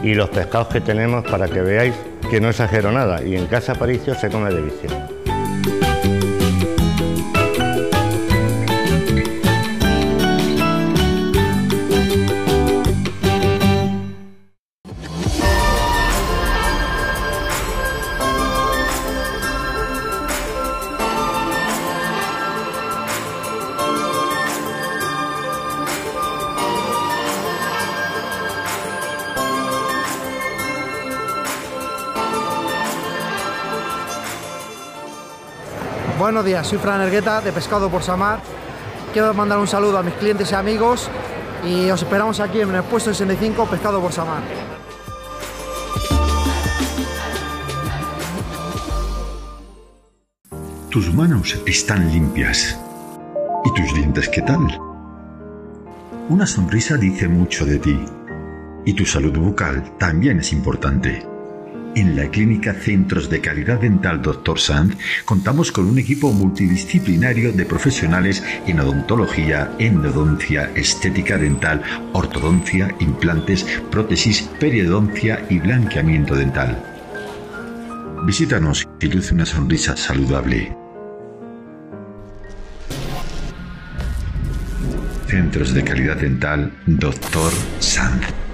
[0.00, 1.94] y los pescados que tenemos para que veáis
[2.30, 5.17] que no exagero nada y en casa Paricio se come de.
[36.28, 38.40] Buenos días, soy Fran Ergueta de Pescado por Samar.
[39.14, 41.08] Quiero mandar un saludo a mis clientes y amigos
[41.64, 44.42] y os esperamos aquí en el puesto 65 Pescado por Samar.
[50.90, 52.78] Tus manos están limpias.
[53.64, 54.78] ¿Y tus dientes qué tal?
[56.28, 57.98] Una sonrisa dice mucho de ti.
[58.84, 61.37] Y tu salud bucal también es importante.
[61.98, 64.60] En la Clínica Centros de Calidad Dental Dr.
[64.60, 71.82] Sanz contamos con un equipo multidisciplinario de profesionales en odontología, endodoncia, estética dental,
[72.12, 76.80] ortodoncia, implantes, prótesis, periodoncia y blanqueamiento dental.
[78.24, 80.76] Visítanos y luce una sonrisa saludable.
[85.26, 87.52] Centros de Calidad Dental Dr.
[87.80, 88.47] Sanz.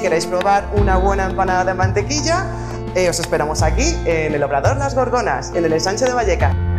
[0.00, 2.46] Si queréis probar una buena empanada de mantequilla,
[2.94, 6.69] eh, os esperamos aquí en el Obrador Las Gorgonas, en el ensanche de Valleca.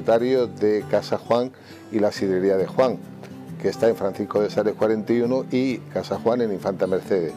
[0.00, 1.52] De Casa Juan
[1.92, 2.98] y la sidrería de Juan,
[3.60, 7.32] que está en Francisco de Sales 41 y Casa Juan en Infanta Mercedes.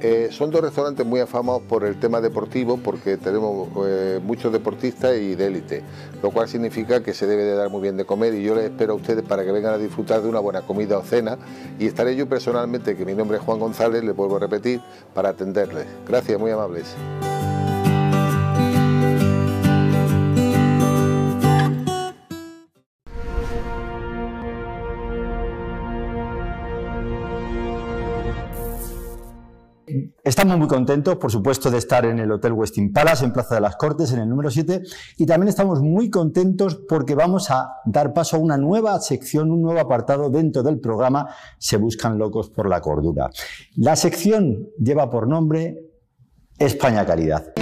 [0.00, 5.16] Eh, son dos restaurantes muy afamados por el tema deportivo porque tenemos eh, muchos deportistas
[5.16, 5.82] y de élite,
[6.22, 8.64] lo cual significa que se debe de dar muy bien de comer y yo les
[8.64, 11.38] espero a ustedes para que vengan a disfrutar de una buena comida o cena
[11.78, 14.80] y estaré yo personalmente, que mi nombre es Juan González, les vuelvo a repetir,
[15.14, 15.86] para atenderles.
[16.06, 16.94] Gracias, muy amables.
[30.26, 33.60] Estamos muy contentos, por supuesto, de estar en el Hotel Westin Palace, en Plaza de
[33.60, 34.82] las Cortes, en el número 7,
[35.18, 39.62] y también estamos muy contentos porque vamos a dar paso a una nueva sección, un
[39.62, 43.30] nuevo apartado dentro del programa Se Buscan Locos por la Cordura.
[43.76, 45.92] La sección lleva por nombre
[46.58, 47.52] España Calidad.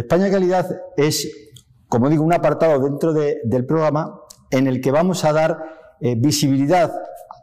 [0.00, 1.52] España Calidad es,
[1.88, 5.58] como digo, un apartado dentro del programa en el que vamos a dar
[6.00, 6.92] eh, visibilidad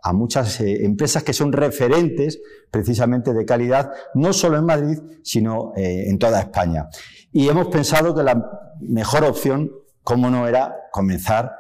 [0.04, 5.74] a muchas eh, empresas que son referentes precisamente de calidad, no solo en Madrid, sino
[5.76, 6.90] eh, en toda España.
[7.32, 8.44] Y hemos pensado que la
[8.82, 9.72] mejor opción,
[10.04, 11.52] como no era, comenzar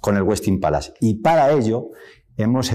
[0.00, 0.94] con el Westin Palace.
[1.00, 1.90] Y para ello
[2.36, 2.70] hemos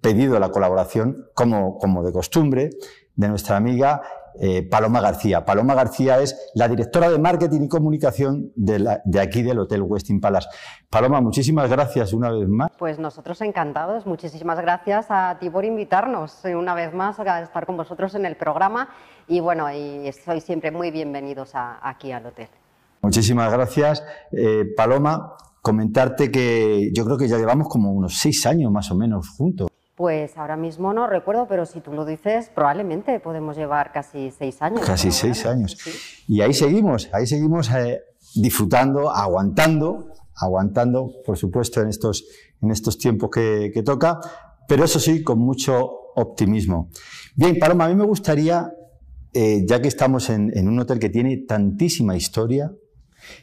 [0.00, 2.70] pedido la colaboración, como, como de costumbre,
[3.14, 4.02] de nuestra amiga
[4.40, 5.44] eh, Paloma García.
[5.44, 10.48] Paloma García es la directora de marketing y comunicación de, aquí del Hotel Westin Palace.
[10.90, 12.70] Paloma, muchísimas gracias una vez más.
[12.78, 14.06] Pues nosotros encantados.
[14.06, 18.26] Muchísimas gracias a ti por invitarnos eh, una vez más a estar con vosotros en
[18.26, 18.88] el programa
[19.28, 22.48] y bueno, y sois siempre muy bienvenidos aquí al hotel.
[23.02, 24.04] Muchísimas gracias.
[24.30, 28.96] Eh, Paloma, comentarte que yo creo que ya llevamos como unos seis años más o
[28.96, 29.71] menos juntos.
[30.02, 34.60] Pues ahora mismo no recuerdo, pero si tú lo dices, probablemente podemos llevar casi seis
[34.60, 34.80] años.
[34.84, 35.78] Casi seis años.
[36.26, 38.00] Y ahí seguimos, ahí seguimos eh,
[38.34, 42.24] disfrutando, aguantando, aguantando, por supuesto, en estos,
[42.60, 44.18] en estos tiempos que, toca,
[44.66, 46.90] pero eso sí, con mucho optimismo.
[47.36, 48.72] Bien, Paloma, a mí me gustaría,
[49.32, 52.72] eh, ya que estamos en, un hotel que tiene tantísima historia,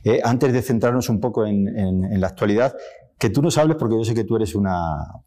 [0.04, 2.76] eh, antes de centrarnos un poco en, la actualidad,
[3.18, 5.24] que tú nos hables, porque yo sé que tú eres una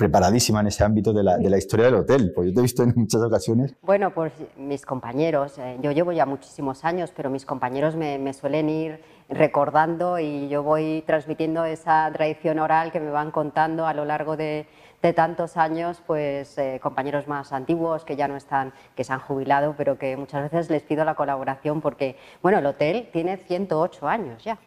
[0.00, 2.62] preparadísima en ese ámbito de la, de la, historia del hotel, pues yo te he
[2.62, 3.74] visto en muchas ocasiones.
[3.82, 8.32] Bueno, pues mis compañeros, eh, yo llevo ya muchísimos años, pero mis compañeros me, me,
[8.32, 13.92] suelen ir recordando y yo voy transmitiendo esa tradición oral que me van contando a
[13.92, 14.66] lo largo de,
[15.02, 19.20] de tantos años, pues eh, compañeros más antiguos que ya no están, que se han
[19.20, 24.08] jubilado, pero que muchas veces les pido la colaboración porque, bueno, el hotel tiene 108
[24.08, 24.58] años ya.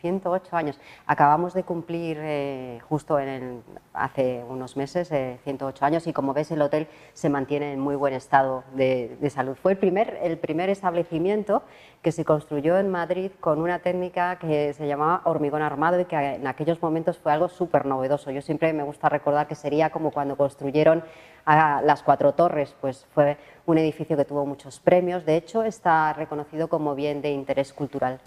[0.00, 0.80] 108 años.
[1.06, 6.34] Acabamos de cumplir eh, justo en el, hace unos meses 108 eh, años y como
[6.34, 9.56] ves el hotel se mantiene en muy buen estado de, salud.
[9.60, 11.62] Fue el primer, el primer establecimiento
[12.02, 16.16] que se construyó en Madrid con una técnica que se llamaba hormigón armado y que
[16.16, 18.30] en aquellos momentos fue algo súper novedoso.
[18.30, 21.02] Yo siempre me gusta recordar que sería como cuando construyeron
[21.50, 26.12] a las cuatro torres, pues fue un edificio que tuvo muchos premios, de hecho está
[26.12, 28.20] reconocido como bien de interés cultural.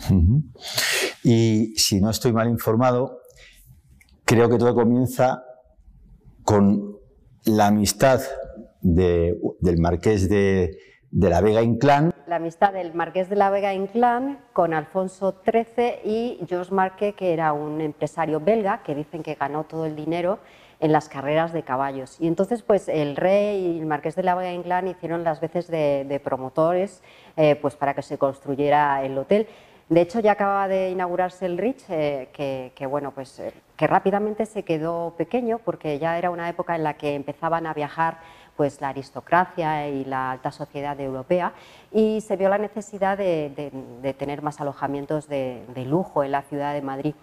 [1.23, 3.19] Y si no estoy mal informado,
[4.25, 5.43] creo que todo comienza
[6.43, 6.97] con
[7.45, 8.21] la amistad
[8.81, 10.79] del marqués de,
[11.11, 12.11] la Vega Inclán.
[12.25, 17.33] La amistad del marqués de la Vega Inclán con Alfonso XIII y Georges Marquet, que
[17.33, 20.39] era un empresario belga que dicen que ganó todo el dinero
[20.81, 22.17] en las carreras de caballos.
[22.19, 25.67] Y entonces, pues el rey y el marqués de la Vega Inclán hicieron las veces
[25.67, 27.01] de, promotores
[27.37, 29.47] eh, pues, para que se construyera el hotel.
[29.89, 34.45] De hecho, ya acababa de inaugurarse el Rich, eh, que, bueno, pues, eh, que rápidamente
[34.45, 38.19] se quedó pequeño porque ya era una época en la que empezaban a viajar
[38.55, 41.53] pues, la aristocracia y la alta sociedad europea
[41.91, 43.71] y se vio la necesidad de,
[44.17, 47.13] tener más alojamientos de, lujo en la ciudad de Madrid.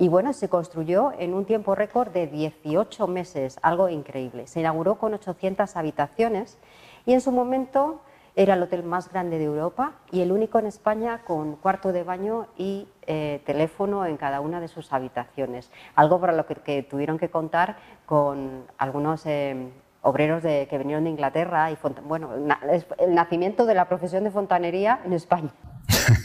[0.00, 4.46] Y bueno, se construyó en un tiempo récord de 18 meses, algo increíble.
[4.46, 6.56] Se inauguró con 800 habitaciones
[7.04, 8.00] y en su momento
[8.34, 12.02] era el hotel más grande de Europa y el único en España con cuarto de
[12.02, 15.70] baño y eh, teléfono en cada una de sus habitaciones.
[15.96, 17.76] Algo para lo que, tuvieron que contar
[18.06, 19.68] con algunos eh,
[20.00, 25.02] obreros de, que vinieron de Inglaterra y bueno, el nacimiento de la profesión de fontanería
[25.04, 25.50] en España.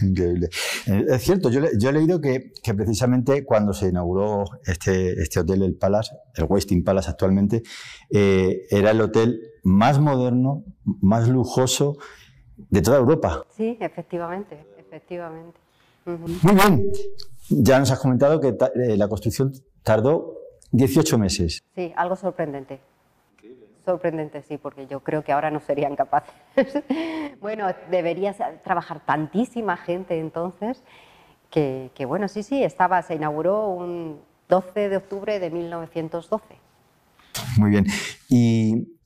[0.01, 0.49] Increíble.
[0.87, 5.75] Eh, es cierto, yo, he leído que, precisamente cuando se inauguró este, este hotel, el
[5.75, 7.63] Palace, el Westin Palace actualmente,
[8.09, 11.97] eh, era el hotel más moderno, más lujoso
[12.57, 13.43] de toda Europa.
[13.55, 15.59] Sí, efectivamente, efectivamente.
[16.05, 16.91] Muy bien.
[17.49, 19.51] Ya nos has comentado que eh, la construcción
[19.83, 20.35] tardó
[20.71, 21.63] 18 meses.
[21.75, 22.79] Sí, algo sorprendente
[23.85, 26.33] sorprendente, sí, porque yo creo que ahora no serían capaces.
[27.39, 28.33] bueno, debería
[28.63, 30.83] trabajar tantísima gente entonces
[31.49, 34.19] que, bueno, sí, sí, estaba, se inauguró un
[34.49, 36.43] 12 de octubre de 1912.
[37.57, 37.85] Muy bien.
[38.27, 38.97] ¿Y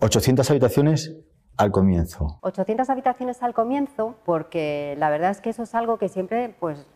[0.00, 1.14] 800 habitaciones
[1.56, 2.38] al comienzo?
[2.40, 6.86] 800 habitaciones al comienzo, porque la verdad es que eso es algo que siempre, pues,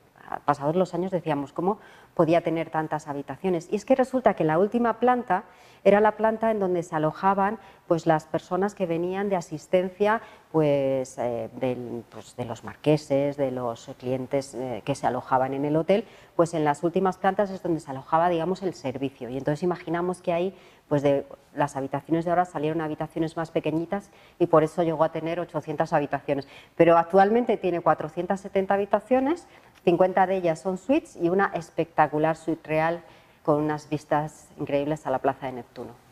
[0.46, 1.78] pasados los años decíamos, ¿cómo
[2.14, 3.68] podía tener tantas habitaciones?
[3.70, 5.44] Y es que resulta que la última planta
[5.84, 11.16] era la planta en donde se alojaban pues, las personas que venían de asistencia pues,
[11.18, 11.48] eh,
[12.10, 16.04] pues de los marqueses, de los clientes eh, que se alojaban en el hotel,
[16.36, 19.28] pues en las últimas plantas es donde se alojaba digamos, el servicio.
[19.28, 20.54] Y entonces imaginamos que ahí
[20.88, 25.12] pues de las habitaciones de ahora salieron habitaciones más pequeñitas y por eso llegó a
[25.12, 26.46] tener 800 habitaciones.
[26.76, 29.46] Pero actualmente tiene 470 habitaciones,
[29.84, 33.02] 50 de ellas son suites y una espectacular suite real
[33.42, 36.02] con unas vistas increíbles a la Plaza de Neptuno.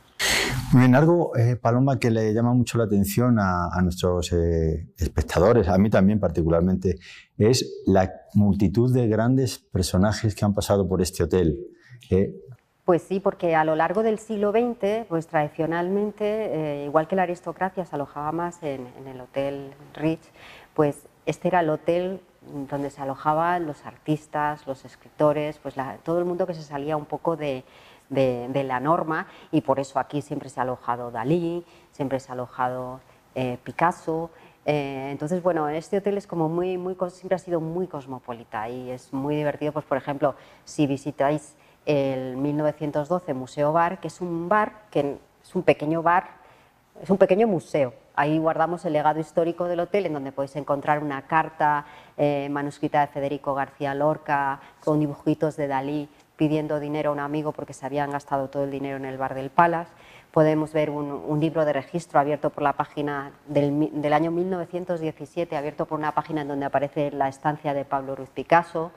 [0.73, 5.69] Muy bien, algo, eh, Paloma, que le llama mucho la atención a, nuestros eh, espectadores,
[5.69, 6.97] a mí también particularmente,
[7.39, 11.59] es la multitud de grandes personajes que han pasado por este hotel.
[12.11, 12.35] Eh,
[12.85, 17.85] pues sí, porque a lo largo del siglo XX, pues tradicionalmente, igual que la aristocracia
[17.85, 20.23] se alojaba más en, en el Hotel Rich,
[20.75, 26.25] pues este era el hotel donde se alojaban los artistas, los escritores, pues todo el
[26.25, 27.65] mundo que se salía un poco de,
[28.09, 33.01] la norma y por eso aquí siempre se ha alojado Dalí, siempre se ha alojado
[33.35, 34.31] eh, Picasso.
[34.67, 38.91] Eh, entonces, bueno, este hotel es como muy, muy, siempre ha sido muy cosmopolita y
[38.91, 40.35] es muy divertido, pues por ejemplo,
[40.65, 46.40] si visitáis el 1912 Museo Bar, que es un bar, que es un pequeño bar,
[47.03, 51.03] es un pequeño museo, Ahí guardamos el legado histórico del hotel, en donde podéis encontrar
[51.03, 51.87] una carta
[52.19, 57.53] eh, manuscrita de Federico García Lorca con dibujitos de Dalí pidiendo dinero a un amigo
[57.53, 59.91] porque se habían gastado todo el dinero en el bar del Palace.
[60.33, 65.99] Podemos ver un, libro de registro abierto por la página del, año 1917, abierto por
[65.99, 68.93] una página en donde aparece la estancia de Pablo Ruiz Picasso.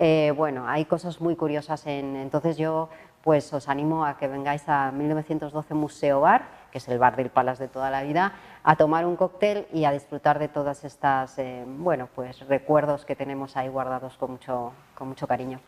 [0.00, 1.86] Eh, bueno, hay cosas muy curiosas.
[1.86, 2.88] En, entonces yo
[3.22, 6.42] pues os animo a que vengáis a 1912 Museo Bar,
[6.74, 8.32] que es el bar del Palace de toda la vida,
[8.64, 13.14] a tomar un cóctel y a disfrutar de todas estas, eh, bueno, pues recuerdos que
[13.14, 15.60] tenemos ahí guardados con mucho, con mucho cariño.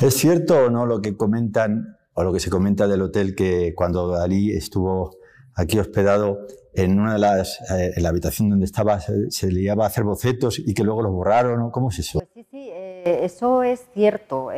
[0.00, 3.74] ¿Es cierto o no lo que comentan o lo que se comenta del hotel que
[3.74, 5.10] cuando Dalí estuvo
[5.54, 6.38] aquí hospedado
[6.72, 10.04] en una de las eh, en la habitación donde estaba se, le iba a hacer
[10.04, 13.84] bocetos y que luego los borraron cómo es eso pues sí sí eh, eso es
[13.92, 14.50] cierto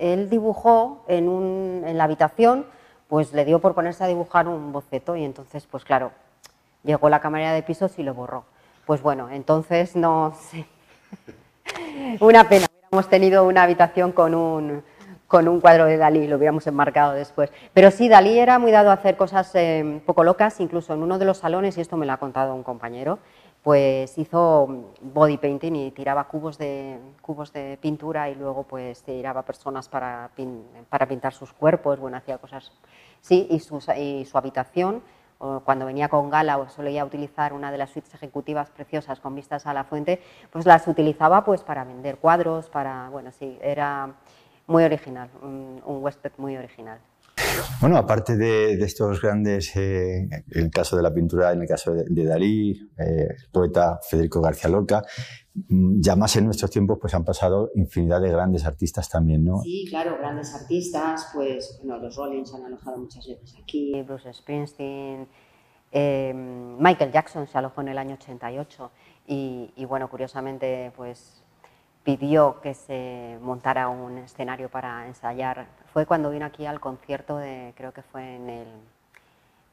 [0.00, 2.64] él dibujó en, la habitación,
[3.10, 6.12] pues le dio por ponerse a dibujar un boceto y entonces, pues claro,
[6.84, 8.44] llegó la camarera de pisos y lo borró.
[8.86, 10.64] Pues bueno, entonces no sé.
[12.20, 14.84] una pena, hubiéramos tenido una habitación con un,
[15.26, 17.52] con un cuadro de Dalí, lo hubiéramos enmarcado después.
[17.74, 21.18] Pero sí, Dalí era muy dado a hacer cosas eh, poco locas, incluso en uno
[21.18, 23.18] de los salones, y esto me lo ha contado un compañero,
[23.62, 24.66] pues hizo
[25.00, 30.30] body painting y tiraba cubos de, cubos de pintura y luego pues tiraba personas para,
[30.88, 32.72] para pintar sus cuerpos, bueno, hacía cosas.
[33.20, 35.02] Sí, y su, y su habitación,
[35.64, 39.66] cuando venía con gala o solía utilizar una de las suites ejecutivas preciosas con vistas
[39.66, 44.14] a la fuente, pues las utilizaba pues para vender cuadros, para, bueno, sí, era
[44.66, 47.00] muy original, un, un huésped muy original.
[47.80, 52.24] Bueno, aparte de, estos grandes, eh, el caso de la pintura, en el caso de,
[52.24, 55.02] Dalí, eh, el poeta Federico García Lorca,
[55.54, 59.60] mm, ya más en nuestros tiempos pues han pasado infinidad de grandes artistas también, ¿no?
[59.62, 65.26] Sí, claro, grandes artistas, pues bueno, los Rollins han alojado muchas veces aquí, Bruce Springsteen,
[65.92, 68.90] eh, Michael Jackson se alojó en el año 88
[69.26, 71.39] y, y bueno, curiosamente pues
[72.04, 75.66] pidió que se montara un escenario para ensayar.
[75.92, 78.68] Fue cuando vino aquí al concierto de, creo que fue en el,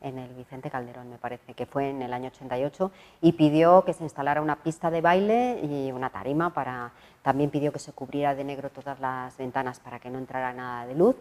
[0.02, 3.94] en el Vicente Calderón, me parece, que fue en el año 88, y pidió que
[3.94, 6.92] se instalara una pista de baile y una tarima para...
[7.22, 10.86] También pidió que se cubriera de negro todas las ventanas para que no entrara nada
[10.86, 11.16] de luz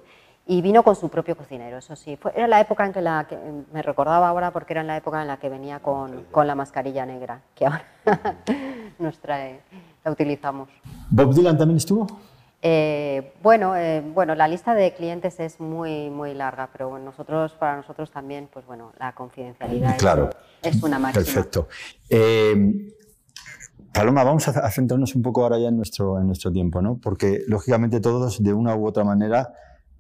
[0.49, 2.17] y vino con su propio cocinero, eso sí.
[2.17, 3.37] Fue, era la época en que, la, que
[3.73, 7.05] me recordaba ahora porque era la época en la que venía con, con la mascarilla
[7.05, 7.85] negra, que ahora
[9.01, 9.61] nos trae,
[10.07, 10.69] la utilizamos.
[11.11, 12.07] ¿Bob Dylan también estuvo?
[12.63, 17.77] Eh, bueno, eh, bueno, la lista de clientes es muy, muy larga, pero nosotros, para
[17.77, 20.31] nosotros también, pues bueno, la confidencialidad claro.
[20.63, 21.25] es, una máxima.
[21.25, 21.69] Perfecto.
[22.09, 22.93] Eh,
[23.93, 26.99] Paloma, vamos a, centrarnos un poco ahora ya en nuestro, en nuestro tiempo, ¿no?
[27.03, 29.53] Porque lógicamente todos, de una u otra manera,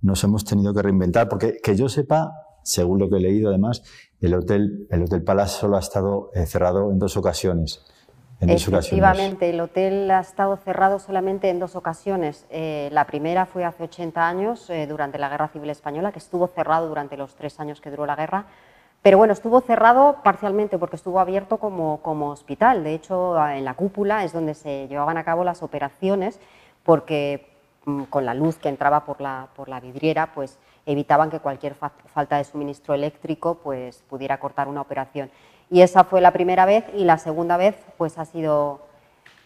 [0.02, 2.32] nos hemos tenido que reinventar, porque que yo sepa,
[2.62, 3.82] según lo que he leído además,
[4.20, 7.84] el Hotel, el hotel Palace solo ha estado cerrado en dos ocasiones.
[8.40, 12.46] Efectivamente, el hotel ha estado cerrado solamente en dos ocasiones.
[12.50, 16.46] Eh, la primera fue hace 80 años, eh, durante la Guerra Civil Española, que estuvo
[16.46, 18.44] cerrado durante los tres años que duró la guerra.
[19.00, 22.84] Pero bueno, estuvo cerrado parcialmente porque estuvo abierto como, como hospital.
[22.84, 26.38] De hecho, en la cúpula es donde se llevaban a cabo las operaciones,
[26.82, 27.48] porque
[27.86, 31.74] mm, con la luz que entraba por la, por la vidriera, pues evitaban que cualquier
[31.74, 35.30] falta de suministro eléctrico pues, pudiera cortar una operación.
[35.70, 38.86] Y esa fue la primera vez y la segunda vez pues ha sido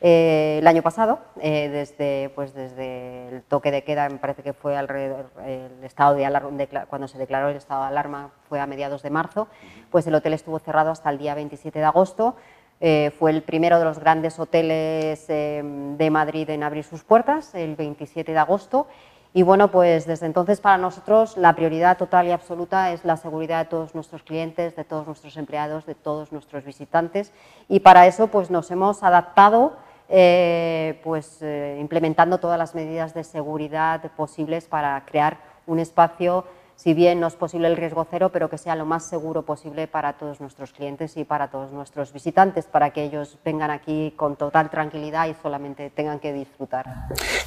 [0.03, 4.55] eh, el año pasado, eh, desde, pues desde el toque de queda, me parece que
[4.55, 6.51] fue alrededor, el estado de alarma,
[6.89, 9.49] cuando se declaró el estado de alarma fue a mediados de marzo,
[9.91, 12.37] pues el hotel estuvo cerrado hasta el día 27 de agosto.
[12.83, 17.77] Eh, fue el primero de los grandes hoteles de Madrid en abrir sus puertas, el
[17.77, 18.87] 27 de agosto,
[19.33, 23.61] y bueno, pues desde entonces para nosotros la prioridad total y absoluta es la seguridad
[23.65, 27.33] de todos nuestros clientes, de todos nuestros empleados, de todos nuestros visitantes.
[27.69, 29.77] Y para eso pues nos hemos adaptado
[30.09, 36.45] eh, pues eh, implementando todas las medidas de seguridad posibles para crear un espacio
[36.81, 39.87] si bien no es posible el riesgo cero, pero que sea lo más seguro posible
[39.87, 44.37] para todos nuestros clientes y para todos nuestros visitantes, para que ellos vengan aquí con
[44.37, 46.87] total tranquilidad y solamente tengan que disfrutar.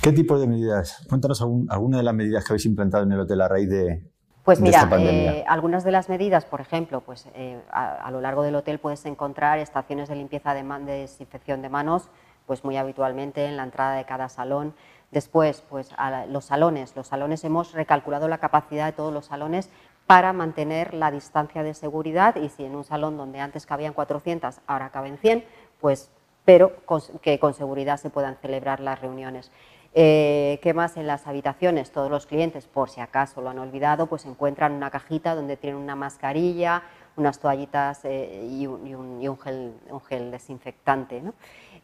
[0.04, 1.04] ¿Qué tipo de medidas?
[1.10, 4.08] Cuéntanos alguna de las medidas que habéis implantado en el hotel a raíz de,
[4.44, 8.54] pues mira, eh, algunas de las medidas, por ejemplo, pues eh, a, lo largo del
[8.54, 12.12] hotel puedes encontrar estaciones de limpieza de, de desinfección de manos,
[12.46, 14.76] pues muy habitualmente en la entrada de cada salón.
[15.14, 16.96] Después, pues a los salones.
[16.96, 19.70] Los salones hemos recalculado la capacidad de todos los salones
[20.08, 24.62] para mantener la distancia de seguridad y si en un salón donde antes cabían 400,
[24.66, 25.46] ahora caben 100,
[25.80, 26.10] pues
[26.46, 26.74] pero
[27.22, 29.52] que con seguridad se puedan celebrar las reuniones.
[29.96, 31.92] Eh, ¿Qué más en las habitaciones?
[31.92, 35.80] Todos los clientes, por si acaso lo han olvidado, pues encuentran una cajita donde tienen
[35.80, 36.84] una mascarilla,
[37.16, 41.22] unas toallitas eh, y, un, gel, un, gel, desinfectante.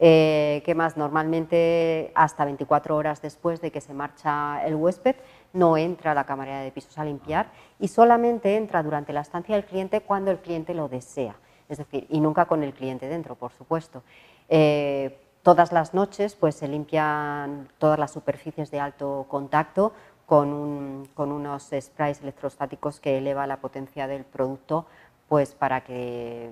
[0.01, 0.95] Eh, ¿Qué más?
[0.95, 5.17] Normalmente hasta 24 horas después de que se marcha el huésped
[5.51, 9.65] no entra la camarera de pisos a limpiar y solamente entra durante la estancia del
[9.65, 11.35] cliente cuando el cliente lo desea,
[11.67, 14.03] es decir, y nunca con el cliente dentro, por supuesto.
[14.47, 19.91] Eh, todas las noches pues, se limpian todas las superficies de alto contacto
[20.25, 24.85] con, con unos sprays electrostáticos que eleva la potencia del producto
[25.27, 26.49] pues, para que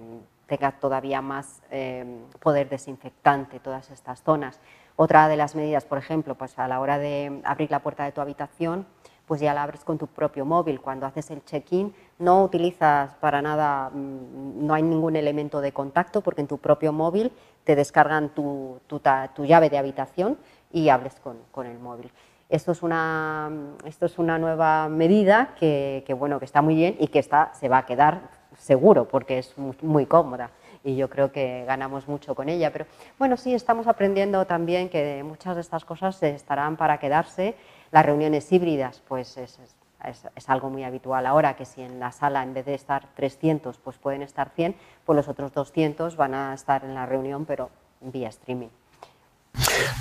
[0.48, 4.60] tenga todavía más em, poder desinfectante todas estas zonas.
[4.96, 8.12] Otra de las medidas, por ejemplo, pues a la hora de abrir la puerta de
[8.12, 8.88] tu habitación,
[9.28, 10.80] pues ya la abres con tu propio móvil.
[10.80, 16.22] Cuando haces el check-in no utilizas para nada, mm, no hay ningún elemento de contacto
[16.22, 17.32] porque en tu propio móvil
[17.66, 20.38] te descargan tu, tu, llave de habitación
[20.72, 22.10] y hables con, con, el móvil.
[22.50, 23.52] Esto es, una,
[23.84, 27.52] esto es una nueva medida que, que, bueno, que está muy bien y que está,
[27.54, 30.52] se va a quedar seguro, porque es muy, cómoda
[30.84, 32.72] y yo creo que ganamos mucho con ella.
[32.72, 32.86] Pero
[33.18, 37.56] bueno, sí, estamos aprendiendo también que muchas de estas cosas estarán para quedarse.
[37.92, 39.60] Las reuniones híbridas, pues es,
[40.04, 43.78] es, algo muy habitual ahora, que si en la sala en vez de estar 300,
[43.78, 47.70] pues pueden estar 100, pues los otros 200 van a estar en la reunión, pero
[48.02, 48.70] vía streaming.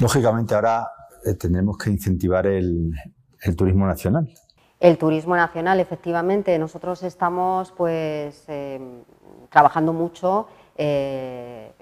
[0.01, 0.89] Lógicamente ahora
[1.25, 2.93] eh, tendremos que incentivar el,
[3.43, 4.29] el turismo nacional.
[4.79, 9.03] El turismo nacional, efectivamente, nosotros estamos pues em,
[9.49, 10.49] trabajando mucho
[10.79, 11.73] eh,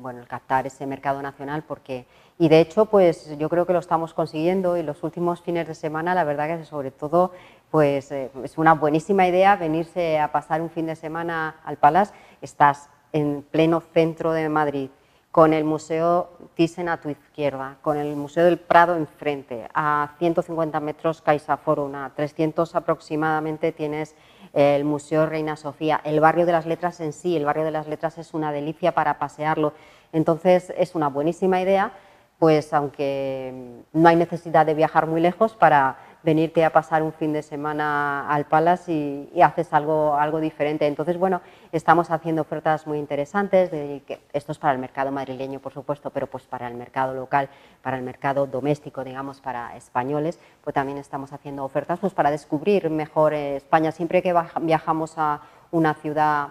[0.00, 2.06] bueno, el captar ese mercado nacional porque
[2.38, 5.74] y de hecho pues yo creo que lo estamos consiguiendo y los últimos fines de
[5.74, 7.32] semana la verdad que sobre todo
[7.72, 12.14] pues eh, es una buenísima idea venirse a pasar un fin de semana al Palas,
[12.40, 14.90] estás en pleno centro de Madrid
[15.36, 20.80] con el Museo Thyssen a tu izquierda, con el Museo del Prado enfrente, a 150
[20.80, 24.14] metros Caixa Forum, a 300 aproximadamente tienes
[24.54, 27.86] el Museo Reina Sofía, el barrio de las letras en sí, el barrio de las
[27.86, 29.74] letras es una delicia para pasearlo,
[30.10, 31.92] entonces es una buenísima idea,
[32.38, 37.32] pues aunque no hay necesidad de viajar muy lejos para venirte a pasar un fin
[37.32, 38.92] de semana al Palace
[39.32, 40.84] y, haces algo, algo diferente.
[40.84, 45.72] Entonces, bueno, estamos haciendo ofertas muy interesantes, que esto es para el mercado madrileño, por
[45.72, 47.48] supuesto, pero pues para el mercado local,
[47.80, 52.90] para el mercado doméstico, digamos, para españoles, pues también estamos haciendo ofertas pues para descubrir
[52.90, 53.92] mejor España.
[53.92, 56.48] Siempre que viajamos a una ciudad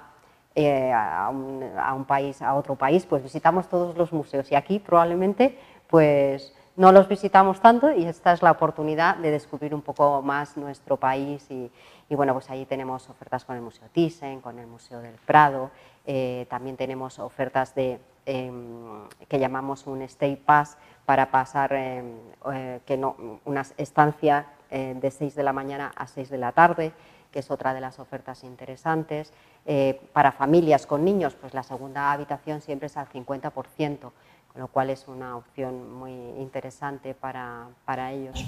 [0.56, 5.60] eh, a, un, país, a otro país, pues visitamos todos los museos y aquí probablemente
[5.88, 10.58] pues no los visitamos tanto y esta es la oportunidad de descubrir un poco más
[10.58, 11.72] nuestro país y,
[12.10, 15.72] bueno, pues ahí tenemos ofertas con el Museo Thyssen, con el Museo del Prado,
[16.06, 22.18] eh, también tenemos ofertas de, em, que llamamos un Stay Pass para pasar em,
[22.54, 23.16] eh, que no,
[23.46, 26.92] una estancia de 6 de la mañana a 6 de la tarde,
[27.36, 29.34] que es otra de las ofertas interesantes.
[29.66, 34.14] Eh, para familias con niños, pues la segunda habitación siempre es al 50%,
[34.56, 38.42] con lo cual es una opción muy interesante para, para ellos.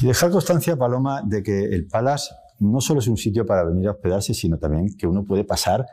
[0.00, 3.86] Y dejar constancia, Paloma, de que el Palace no solo es un sitio para venir
[3.88, 5.84] a hospedarse, sino también que uno puede pasar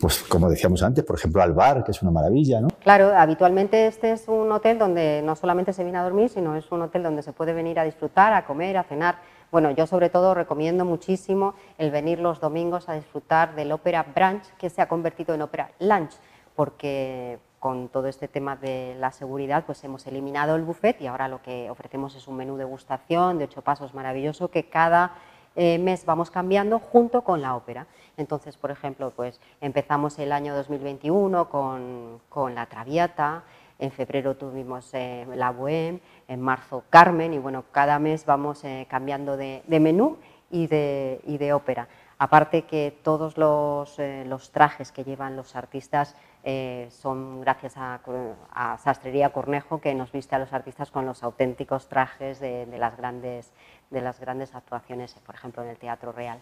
[0.00, 2.68] pues como decíamos antes, por ejemplo, al bar, que es una maravilla, ¿no?
[2.84, 6.70] Claro, habitualmente este es un hotel donde no solamente se viene a dormir, sino es
[6.70, 9.16] un hotel donde se puede venir a disfrutar, a comer, a cenar.
[9.50, 14.44] Bueno, yo sobre todo recomiendo muchísimo el venir los domingos a disfrutar del ópera brunch,
[14.56, 16.12] que se ha convertido en ópera lunch,
[16.54, 21.28] porque con todo este tema de la seguridad, pues hemos eliminado el buffet y ahora
[21.28, 25.12] lo que ofrecemos es un menú de degustación de ocho pasos maravilloso que cada
[25.56, 27.86] eh, mes vamos cambiando junto con la ópera.
[28.16, 33.42] Entonces, por ejemplo, pues empezamos el año 2021 con, con la Traviata,
[33.80, 38.86] en febrero tuvimos eh, la Bohème, en marzo Carmen y bueno, cada mes vamos eh,
[38.88, 40.18] cambiando de, menú
[40.50, 41.88] y de, y de, ópera.
[42.18, 46.16] Aparte que todos los, los, trajes que llevan los artistas
[46.90, 48.00] son gracias a,
[48.82, 53.52] Sastrería Cornejo que nos viste a los artistas con los auténticos trajes de, las grandes,
[53.90, 56.40] de las grandes actuaciones, por ejemplo en el Teatro Real.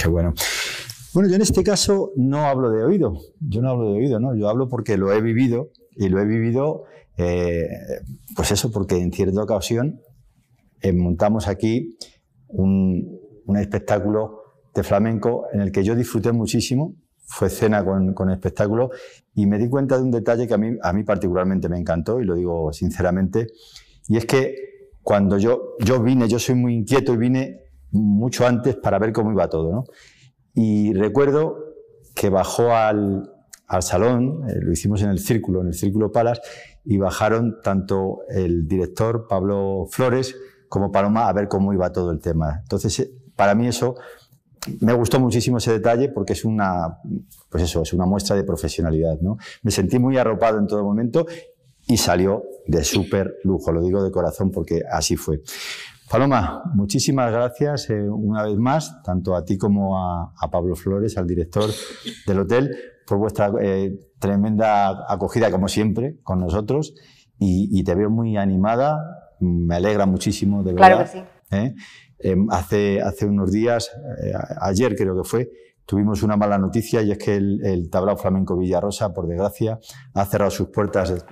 [0.00, 0.34] Qué bueno.
[1.12, 4.36] Bueno, yo en este caso no hablo de oído, yo no hablo de oído, ¿no?
[4.36, 6.84] Yo hablo porque lo he vivido y lo he vivido,
[7.16, 7.68] eh,
[8.36, 10.00] pues eso, porque en cierta ocasión
[10.80, 11.96] eh, montamos aquí
[12.48, 13.18] un,
[13.56, 16.94] espectáculo de flamenco en el que yo disfruté muchísimo,
[17.30, 18.90] fue cena con, con espectáculo
[19.34, 22.20] y me di cuenta de un detalle que a mí, a mí particularmente me encantó
[22.20, 23.46] y lo digo sinceramente,
[24.08, 24.56] y es que
[25.02, 27.60] cuando yo, yo vine, yo soy muy inquieto y vine
[27.92, 29.84] mucho antes para ver cómo iba todo, ¿no?
[30.54, 31.56] Y recuerdo
[32.14, 33.32] que bajó al,
[33.68, 36.40] al salón, eh, lo hicimos en el Círculo, en el Círculo Palas,
[36.84, 40.34] y bajaron tanto el director Pablo Flores
[40.68, 42.58] como Paloma a ver cómo iba todo el tema.
[42.62, 43.94] Entonces, eh, para mí eso
[44.80, 46.98] me gustó muchísimo ese detalle porque es una,
[47.48, 49.38] pues eso, es una muestra de profesionalidad, ¿no?
[49.62, 51.26] Me sentí muy arropado en todo momento
[51.86, 55.42] y salió de súper lujo, lo digo de corazón porque así fue.
[56.10, 61.26] Paloma, muchísimas gracias eh, una vez más, tanto a ti como a, Pablo Flores, al
[61.26, 61.70] director
[62.26, 66.94] del hotel, por vuestra eh, tremenda acogida, como siempre, con nosotros.
[67.38, 68.98] Y, te veo muy animada,
[69.40, 70.88] me alegra muchísimo, de verdad.
[70.88, 71.24] Claro que sí.
[71.52, 71.74] ¿eh?
[72.22, 73.90] Em, hace, hace unos días,
[74.60, 75.50] ayer creo que fue,
[75.90, 79.80] tuvimos una mala noticia y es que el, tablao flamenco Villarrosa, por desgracia,
[80.14, 81.26] ha cerrado sus puertas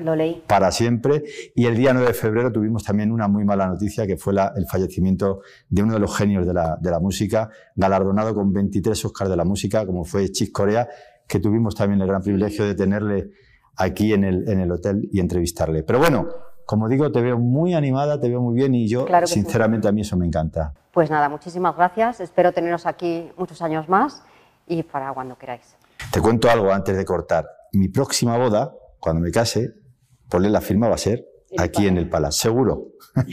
[0.49, 1.23] para siempre.
[1.55, 4.67] Y el día 9 de febrero tuvimos también una muy mala noticia que fue el
[4.67, 9.31] fallecimiento de uno de los genios de la, de la música, galardonado con 23 Oscars
[9.31, 10.89] de la música, como fue Chis Corea,
[11.29, 13.31] que tuvimos también el gran privilegio de tenerle
[13.77, 15.85] aquí en el, en el hotel y entrevistarle.
[15.85, 16.27] Pero bueno,
[16.69, 20.03] como digo, te veo muy animada, te veo muy bien y yo, sinceramente, a mí
[20.03, 20.75] eso me encanta.
[20.93, 22.21] Pues nada, muchísimas gracias.
[22.21, 24.23] Espero teneros aquí muchos años más
[24.67, 25.79] y para cuando queráis.
[26.13, 27.47] Te cuento algo antes de cortar.
[27.73, 29.77] Mi próxima boda, cuando me case,
[30.29, 31.25] ponle la firma, va a ser
[31.57, 32.89] aquí en el Palace, seguro.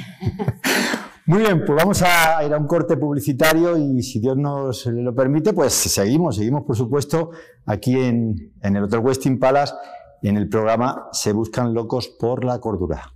[1.25, 5.13] Muy bien, pues vamos a ir a un corte publicitario y si Dios nos lo
[5.13, 7.31] permite, pues seguimos, seguimos por supuesto
[7.65, 9.73] aquí en, en el Hotel Westin Palace
[10.21, 13.14] en el programa Se Buscan Locos por la Cordura.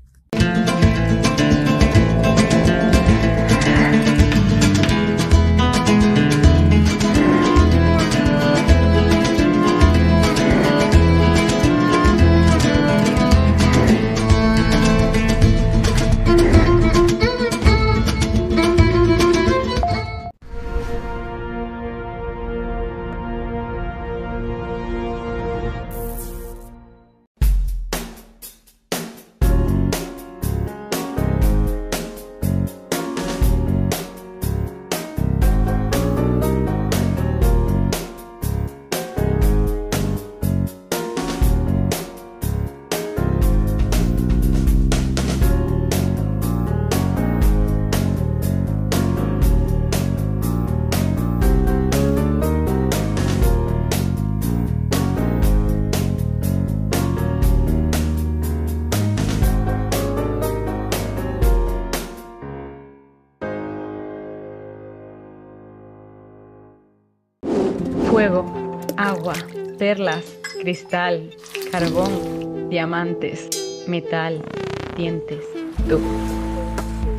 [69.90, 70.24] Perlas,
[70.62, 71.32] cristal,
[71.72, 73.50] carbón, diamantes,
[73.88, 74.40] metal,
[74.96, 75.44] dientes,
[75.88, 76.00] tú.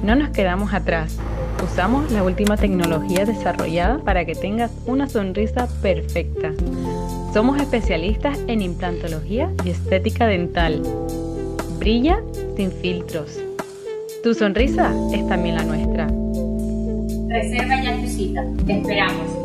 [0.04, 1.18] No nos quedamos atrás.
[1.64, 6.52] Usamos la última tecnología desarrollada para que tengas una sonrisa perfecta.
[7.34, 10.80] Somos especialistas en implantología y estética dental.
[11.80, 12.22] Brilla
[12.54, 13.40] sin filtros.
[14.22, 16.06] Tu sonrisa es también la nuestra.
[17.30, 18.44] Reserva ya tu cita.
[18.64, 19.39] Te esperamos.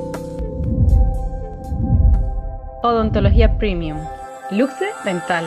[2.85, 3.97] Odontología Premium.
[4.51, 5.43] Luxe Dental.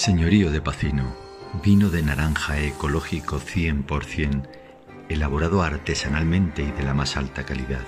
[0.00, 1.14] Señorío de Pacino,
[1.62, 4.48] vino de naranja ecológico 100%,
[5.10, 7.84] elaborado artesanalmente y de la más alta calidad,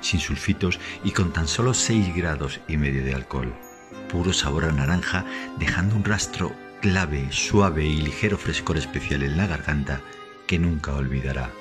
[0.00, 3.54] sin sulfitos y con tan solo 6 grados y medio de alcohol.
[4.10, 5.26] Puro sabor a naranja,
[5.60, 10.00] dejando un rastro clave, suave y ligero frescor especial en la garganta
[10.48, 11.52] que nunca olvidará.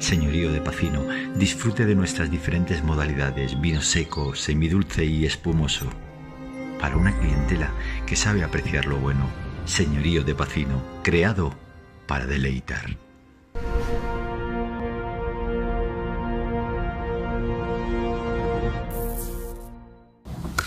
[0.00, 1.06] Señorío de Pacino,
[1.36, 5.92] disfrute de nuestras diferentes modalidades, vino seco, semidulce y espumoso
[6.82, 7.70] para una clientela
[8.06, 9.24] que sabe apreciar lo bueno.
[9.66, 11.52] Señorío de Pacino, creado
[12.08, 12.98] para deleitar.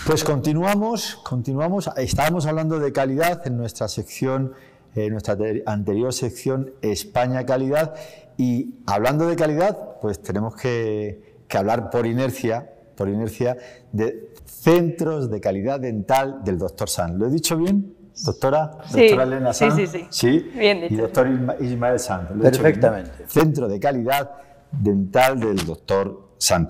[0.06, 1.90] Pues continuamos, continuamos.
[1.98, 4.54] Estábamos hablando de calidad en nuestra sección,
[4.94, 5.36] en nuestra
[5.66, 7.94] anterior sección España Calidad.
[8.38, 13.58] Y hablando de calidad, pues tenemos que, hablar por inercia, por inercia,
[13.92, 17.18] de Centros de Calidad Dental del doctor San.
[17.18, 17.94] ¿Lo he dicho bien?
[18.24, 19.76] Doctora, doctora Elena San.
[19.76, 20.50] Sí, sí, sí.
[20.54, 20.94] Bien dicho.
[20.94, 21.28] Y doctor
[21.60, 22.28] Ismael San.
[22.40, 23.26] Perfectamente.
[23.26, 24.30] Centro de Calidad
[24.72, 26.68] Dental del doctor San.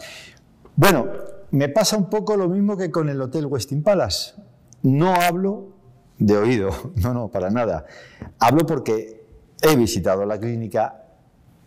[0.74, 1.06] Bueno,
[1.52, 4.34] me pasa un poco lo mismo que con el Hotel Westin Palace.
[4.82, 5.76] No hablo
[6.18, 7.86] de oído, no, no, para nada.
[8.38, 9.24] Hablo porque
[9.62, 11.04] he visitado la clínica,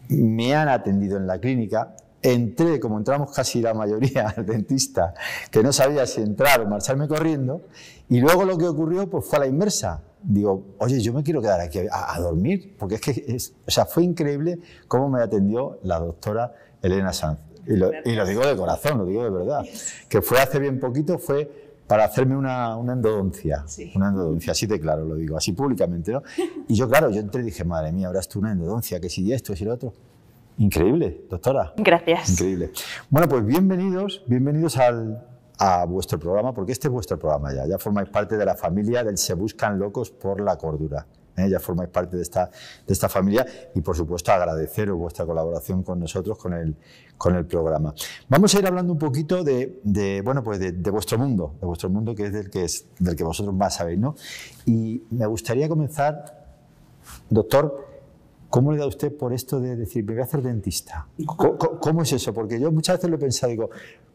[0.10, 5.13] me han atendido en la clínica, entré, como entramos casi la mayoría al dentista,
[5.51, 7.61] que no sabía si entrar o marcharme corriendo,
[8.09, 10.03] y luego lo que ocurrió pues, fue a la inversa.
[10.22, 14.03] Digo, oye, yo me quiero quedar aquí a, dormir, porque es que o sea, fue
[14.03, 17.39] increíble cómo me atendió la doctora Elena Sanz.
[17.65, 17.91] Y lo,
[18.26, 19.63] digo de corazón, lo digo de verdad.
[20.09, 23.63] Que fue hace bien poquito, fue para hacerme una, una endodoncia.
[23.95, 26.24] Una endodoncia, así de claro lo digo, así públicamente, ¿no?
[26.67, 29.32] Y yo, claro, yo entré y dije, madre mía, habrás tú una endodoncia, que si
[29.32, 29.93] esto, si lo otro.
[30.60, 31.74] Increíble, doctora.
[31.78, 32.32] Gracias.
[32.32, 32.72] Increíble.
[33.10, 35.26] Bueno, pues bienvenidos, bienvenidos al,
[35.57, 37.66] a vuestro programa, porque este es vuestro programa ya.
[37.66, 41.07] Ya formáis parte de la familia del Se Buscan Locos por la Cordura.
[41.38, 41.49] ¿eh?
[41.49, 42.51] Ya formáis parte de esta,
[42.86, 46.76] de esta familia y, por supuesto, agradeceros vuestra colaboración con nosotros, con el,
[47.18, 47.93] con el programa.
[48.28, 51.68] Vamos a ir hablando un poquito de, de bueno, pues de, de, vuestro mundo, de
[51.68, 54.14] vuestro mundo que es del que, es, del que vosotros más sabéis, ¿no?
[54.66, 56.49] Y me gustaría comenzar,
[57.30, 57.88] doctor,
[58.50, 61.08] ¿Cómo le da usted por esto de decir, me voy a hacer dentista?
[61.26, 62.34] ¿Cómo, es eso?
[62.34, 63.70] Porque yo muchas veces lo he pensado, digo,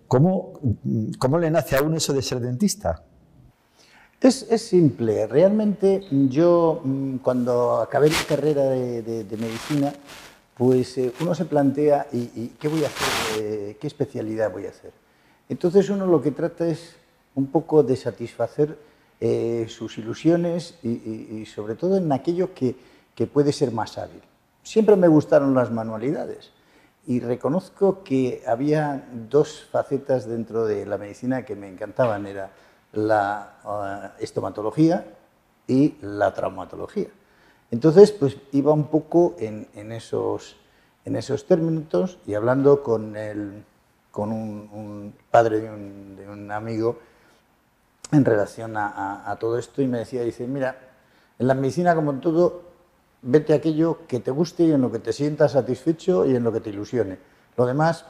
[0.09, 0.61] ¿cómo,
[1.19, 3.05] cómo le nace a uno eso de ser dentista?
[4.21, 5.27] Es, es simple.
[5.29, 9.93] Realmente yo, mm, cuando acabé mi carrera de, medicina,
[10.57, 13.43] pues eh, uno se plantea, ¿y, qué voy a hacer?
[13.43, 14.93] Eh, ¿Qué especialidad voy a hacer?
[15.49, 16.97] Entonces uno lo que trata es
[17.37, 18.79] un poco de satisfacer
[19.21, 22.75] eh, sus ilusiones y, y sobre todo en aquello que
[23.15, 24.23] que puede ser más hábil.
[24.63, 26.51] Siempre me gustaron las manualidades
[27.07, 32.51] y reconozco que había dos facetas dentro de la medicina que me encantaban, era
[32.93, 35.05] la eh, estomatología
[35.67, 37.09] y la traumatología.
[37.71, 40.57] Entonces, pues iba un poco en, esos,
[41.05, 43.65] en esos términos y hablando con, el,
[44.11, 45.71] con un, padre de
[46.29, 46.99] un, amigo
[48.13, 50.77] en relación a, a todo esto y me decía, dice, mira,
[51.39, 52.64] en la medicina como en todo
[53.25, 56.53] vete aquello que te guste y en lo que te sientas satisfecho y en lo
[56.53, 57.19] que te ilusione.
[57.57, 58.05] Lo demás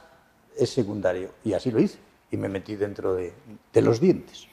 [0.57, 1.29] es secundario.
[1.43, 1.97] Y así lo hice.
[2.31, 3.33] Y me metí dentro de,
[3.81, 4.47] los dientes.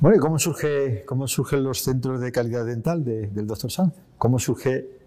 [0.00, 3.94] Bueno, ¿y cómo, surge, cómo surgen los centros de calidad dental del doctor Sanz?
[4.18, 5.00] ¿Cómo surge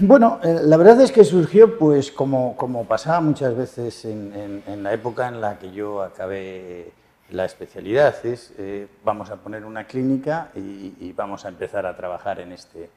[0.00, 4.92] Bueno, eh, la verdad es que surgió, pues, como, como pasaba muchas veces en, la
[4.92, 6.92] época en la que yo acabé
[7.30, 12.40] la especialidad, es eh, vamos a poner una clínica y, vamos a empezar a trabajar
[12.40, 12.90] en este,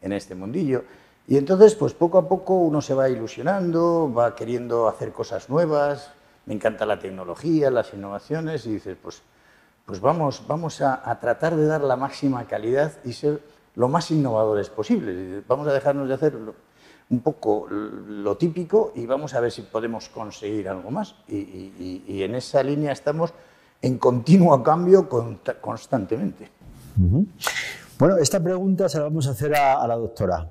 [0.00, 0.84] en este mundillo.
[1.26, 6.10] Y entonces, pues poco a poco uno se va ilusionando, va queriendo hacer cosas nuevas,
[6.46, 9.22] me encanta la tecnología, las innovaciones, y dices, pues,
[9.84, 13.42] pues vamos, vamos a, a tratar de dar la máxima calidad y ser
[13.74, 15.46] lo más innovadores posibles.
[15.46, 16.34] Vamos a dejarnos de hacer
[17.10, 21.14] un poco lo típico y vamos a ver si podemos conseguir algo más.
[21.28, 23.32] Y, en esa línea estamos
[23.80, 25.08] en continuo cambio
[25.60, 26.50] constantemente.
[27.98, 30.48] Bueno, esta pregunta se la vamos a hacer a, la doctora.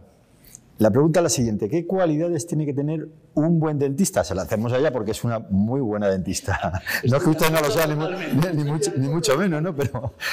[0.80, 4.24] La pregunta es la siguiente, ¿qué cualidades tiene que tener un buen dentista?
[4.24, 6.82] Se la hacemos a ella porque es una muy buena dentista.
[7.10, 9.76] no que usted no lo sea, ni, mucho, ni mucho menos, ¿no?
[9.76, 10.14] Pero...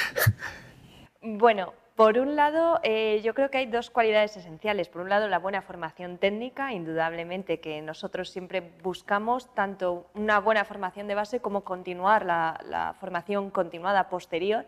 [1.27, 4.89] Bueno, por un lado, eh, yo creo que hay dos cualidades esenciales.
[4.89, 10.65] Por un lado, la buena formación técnica, indudablemente que nosotros siempre buscamos tanto una buena
[10.65, 14.65] formación de base como continuar la, formación continuada posterior.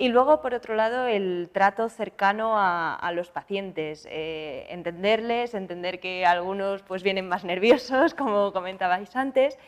[0.00, 6.24] Y luego, por otro lado, el trato cercano a, los pacientes, eh, entenderles, entender que
[6.24, 9.58] algunos pues, vienen más nerviosos, como comentabais antes,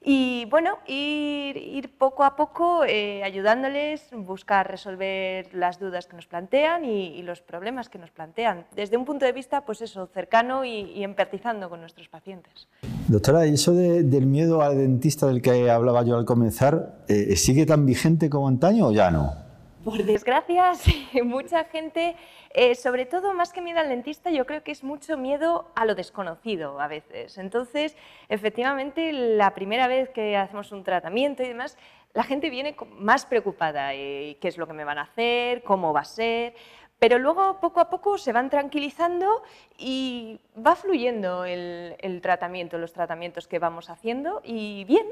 [0.00, 6.84] y bueno, ir, poco a poco eh, ayudándoles, buscar resolver las dudas que nos plantean
[6.84, 11.02] y, los problemas que nos plantean, desde un punto de vista, pues eso, cercano y,
[11.02, 12.68] empatizando con nuestros pacientes.
[13.08, 17.66] Doctora, ¿y eso del miedo al dentista del que hablaba yo al comenzar, eh, sigue
[17.66, 19.49] tan vigente como antaño o ya no?
[19.84, 20.72] Por desgracia,
[21.24, 22.14] mucha gente,
[22.50, 25.86] eh, sobre todo más que miedo al dentista, yo creo que es mucho miedo a
[25.86, 27.38] lo desconocido a veces.
[27.38, 27.96] Entonces,
[28.28, 31.78] efectivamente, la primera vez que hacemos un tratamiento y demás,
[32.12, 35.94] la gente viene más preocupada, eh, qué es lo que me van a hacer, cómo
[35.94, 36.54] va a ser,
[36.98, 39.42] pero luego poco a poco se van tranquilizando
[39.78, 45.06] y va fluyendo el, tratamiento, los tratamientos que vamos haciendo y bien,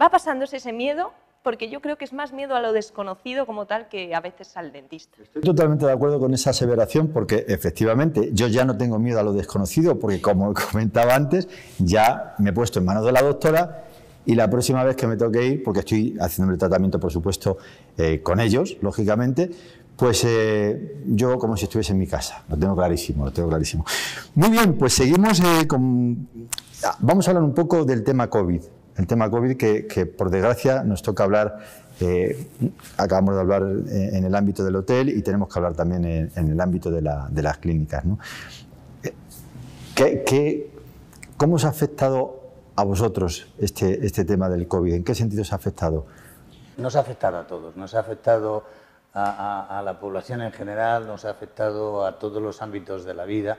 [0.00, 3.66] va pasándose ese miedo porque yo creo que es más miedo a lo desconocido como
[3.66, 5.22] tal que a veces al dentista.
[5.22, 9.22] Estoy totalmente de acuerdo con esa aseveración porque efectivamente yo ya no tengo miedo a
[9.22, 13.84] lo desconocido porque como comentaba antes, ya me he puesto en manos de la doctora
[14.26, 17.56] y la próxima vez que me toque ir, porque estoy haciendo el tratamiento por supuesto
[17.96, 19.50] eh, con ellos, lógicamente,
[19.96, 23.84] pues eh, yo como si estuviese en mi casa, lo tengo clarísimo, lo tengo clarísimo.
[24.34, 26.28] Muy bien, pues seguimos eh, con...
[27.00, 28.62] Vamos a hablar un poco del tema COVID
[28.96, 31.58] el tema COVID que, por desgracia nos toca hablar,
[32.00, 32.46] eh,
[32.96, 36.60] acabamos de hablar en el ámbito del hotel y tenemos que hablar también en, el
[36.60, 38.04] ámbito de, las clínicas.
[39.94, 40.70] ¿Qué,
[41.36, 42.40] cómo os ha afectado
[42.76, 44.94] a vosotros este, este tema del COVID?
[44.94, 46.06] ¿En qué sentido os ha afectado?
[46.78, 48.64] Nos ha afectado a todos, nos ha afectado
[49.12, 53.58] a, la población en general, nos ha afectado a todos los ámbitos de la vida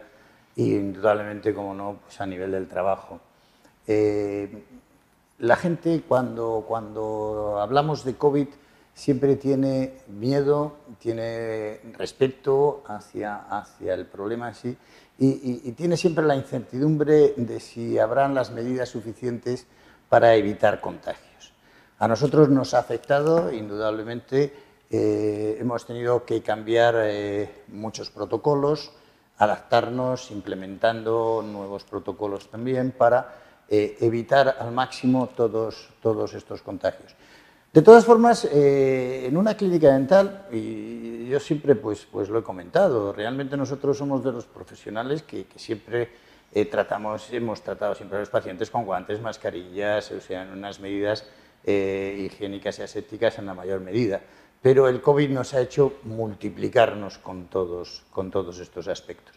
[0.55, 3.19] y indudablemente, como no, pues a nivel del trabajo.
[3.87, 4.63] Eh,
[5.41, 8.47] la gente cuando, cuando hablamos de COVID
[8.93, 14.77] siempre tiene miedo, tiene respeto hacia, hacia el problema en sí
[15.17, 19.65] y, tiene siempre la incertidumbre de si habrán las medidas suficientes
[20.09, 21.53] para evitar contagios.
[21.97, 24.53] A nosotros nos ha afectado, indudablemente,
[24.89, 28.91] eh, hemos tenido que cambiar eh, muchos protocolos,
[29.37, 37.15] adaptarnos, implementando nuevos protocolos también para eh, evitar al máximo todos, todos estos contagios.
[37.71, 42.43] De todas formas, eh, en una clínica dental, y yo siempre pues, pues lo he
[42.43, 46.09] comentado, realmente nosotros somos de los profesionales que, siempre
[46.53, 50.81] eh, tratamos, hemos tratado siempre a los pacientes con guantes, mascarillas, o sea, en unas
[50.81, 51.25] medidas
[51.65, 54.19] higiénicas y asépticas en la mayor medida.
[54.61, 59.33] Pero el COVID nos ha hecho multiplicarnos con todos, con todos estos aspectos.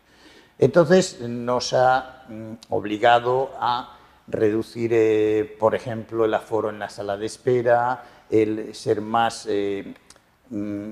[0.59, 7.17] Entonces nos ha mm, obligado a reducir, eh, por ejemplo, el aforo en la sala
[7.17, 8.05] de espera,
[8.73, 9.95] ser más, eh,
[10.51, 10.91] mm,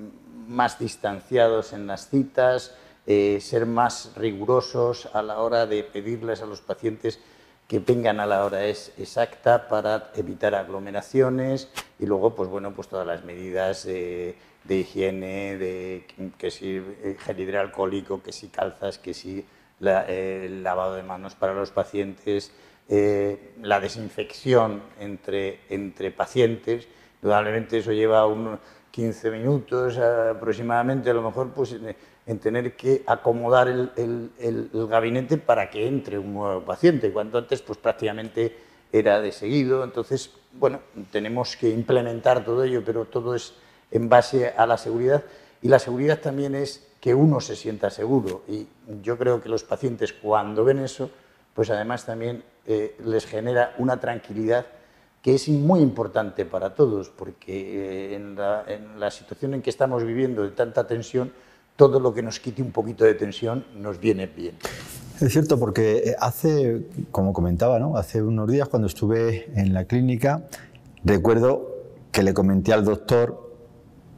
[0.49, 2.77] más distanciados en las citas,
[3.07, 7.21] eh, ser más rigurosos a la hora de pedirles a los pacientes
[7.67, 11.69] que vengan a la hora exacta para evitar aglomeraciones
[11.99, 14.37] y luego, pues bueno, pues todas las medidas de
[14.69, 16.07] higiene, de
[16.37, 16.83] que si
[17.21, 19.47] gel hidroalcohólico, que si calzas, que si
[19.81, 22.53] lavado de manos para los pacientes,
[22.89, 26.89] eh, la desinfección entre, entre pacientes.
[27.23, 28.59] Indudablemente eso lleva unos
[28.91, 31.77] 15 minutos aproximadamente, a lo mejor pues,
[32.27, 37.13] en, tener que acomodar el, el, gabinete para que entre un nuevo paciente.
[37.13, 38.55] Cuanto antes, pues prácticamente
[38.93, 39.83] era de seguido.
[39.85, 40.81] Entonces, bueno,
[41.11, 43.55] tenemos que implementar todo ello, pero todo es
[43.91, 45.25] en base a la seguridad.
[45.63, 48.43] Y la seguridad también es que uno se sienta seguro.
[48.47, 48.67] Y
[49.03, 51.11] yo creo que los pacientes cuando ven eso,
[51.55, 54.67] pues además también eh, les genera una tranquilidad
[55.23, 60.43] que es muy importante para todos, porque eh, en, la, situación en que estamos viviendo
[60.43, 61.33] de tanta tensión,
[61.77, 64.57] todo lo que nos quite un poquito de tensión nos viene bien.
[65.21, 67.97] Es cierto, porque eh, hace, como comentaba, ¿no?
[67.97, 70.49] hace unos días cuando estuve en la clínica,
[71.05, 71.71] recuerdo
[72.11, 73.55] que le comenté al doctor,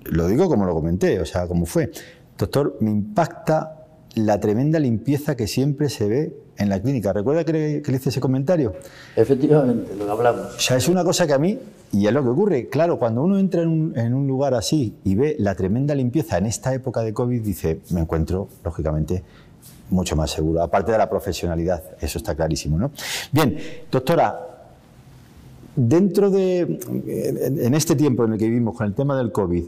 [0.05, 1.91] lo digo como lo comenté, o sea, como fue,
[2.39, 7.13] doctor, me impacta la tremenda limpieza que siempre se ve en la clínica.
[7.13, 8.75] ¿Recuerda que le, hice ese comentario?
[9.17, 10.55] Efectivamente, lo hablamos.
[10.57, 11.59] O sea, es una cosa que a mí,
[11.93, 14.95] y es lo que ocurre, claro, cuando uno entra en un, en un lugar así
[15.05, 19.23] y ve la tremenda limpieza en esta época de COVID, dice, me encuentro, lógicamente,
[19.91, 20.63] mucho más seguro.
[20.63, 22.91] Aparte de la profesionalidad, eso está clarísimo, ¿no?
[23.33, 23.57] Bien,
[23.91, 24.55] doctora,
[25.77, 29.65] dentro de, en este tiempo en el que vivimos con el tema del COVID,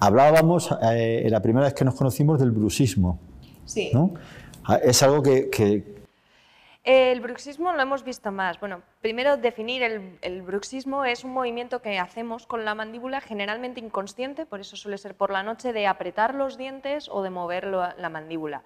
[0.00, 3.18] hablábamos eh, la primera vez que nos conocimos del bruxismo.
[3.64, 3.90] Sí.
[3.92, 4.12] ¿no?
[4.64, 5.94] Ah, es algo que,
[6.84, 8.60] El bruxismo lo hemos visto más.
[8.60, 14.44] Bueno, primero definir el, bruxismo es un movimiento que hacemos con la mandíbula generalmente inconsciente,
[14.44, 18.08] por eso suele ser por la noche, de apretar los dientes o de mover la
[18.10, 18.62] mandíbula.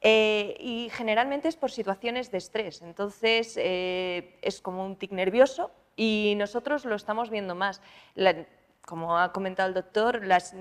[0.00, 5.72] Eh, y generalmente es por situaciones de estrés, entonces eh, es como un tic nervioso
[5.96, 7.82] y nosotros lo estamos viendo más.
[8.86, 10.54] como ha comentado el doctor, las,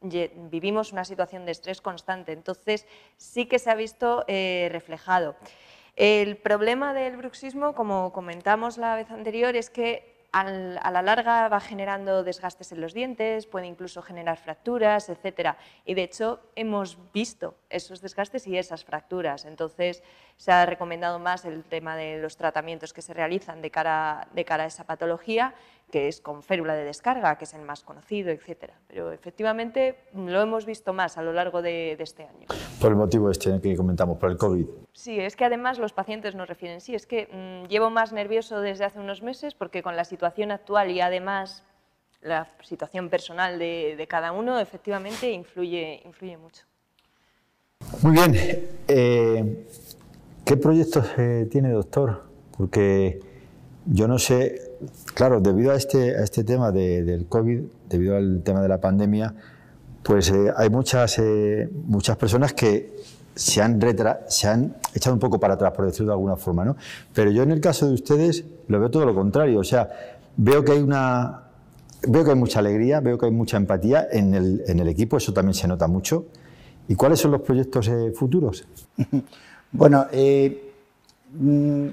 [0.00, 2.86] vivimos una situación de estrés constante, entonces
[3.18, 5.36] sí que se ha visto eh, reflejado.
[5.96, 11.60] El problema del bruxismo, como comentamos la vez anterior, es que a la larga va
[11.60, 15.54] generando desgastes en los dientes, puede incluso generar fracturas, etc.
[15.84, 19.44] Y de hecho hemos visto esos desgastes y esas fracturas.
[19.44, 20.02] Entonces
[20.36, 24.44] se ha recomendado más el tema de los tratamientos que se realizan de cara, de
[24.44, 25.54] cara a esa patología
[25.94, 28.72] que es con férula de descarga, que es el más conocido, etc.
[28.88, 32.48] Pero efectivamente lo hemos visto más a lo largo de, este año.
[32.80, 34.66] Por el motivo este que comentamos, por el COVID.
[34.92, 38.60] Sí, es que además los pacientes nos refieren, sí, es que mm, llevo más nervioso
[38.60, 41.62] desde hace unos meses porque con la situación actual y además
[42.22, 46.64] la situación personal de, cada uno, efectivamente influye, influye mucho.
[48.02, 48.34] Muy bien.
[48.88, 49.66] Eh,
[50.44, 52.24] ¿Qué proyectos eh, tiene, doctor?
[52.58, 53.20] Porque
[53.86, 54.73] yo no sé,
[55.14, 59.34] claro, debido a este, este tema del COVID, debido al tema de la pandemia,
[60.04, 62.94] pues eh, hay muchas, eh, muchas personas que
[63.34, 63.80] se han,
[64.28, 66.76] se han echado un poco para atrás, por decirlo de alguna forma, ¿no?
[67.12, 69.88] Pero yo en el caso de ustedes lo veo todo lo contrario, o sea,
[70.36, 71.40] veo que hay una...
[72.06, 75.16] Veo que hay mucha alegría, veo que hay mucha empatía en el, en el equipo,
[75.16, 76.26] eso también se nota mucho.
[76.86, 78.66] ¿Y cuáles son los proyectos eh, futuros?
[79.72, 80.06] bueno,
[81.32, 81.86] mm,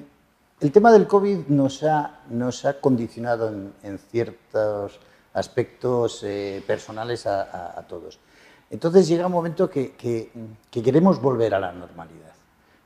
[0.61, 4.99] el tema del COVID nos ha, nos ha condicionado en, ciertos
[5.33, 8.19] aspectos eh, personales a, todos.
[8.69, 9.95] Entonces llega un momento que,
[10.69, 12.29] queremos volver a la normalidad.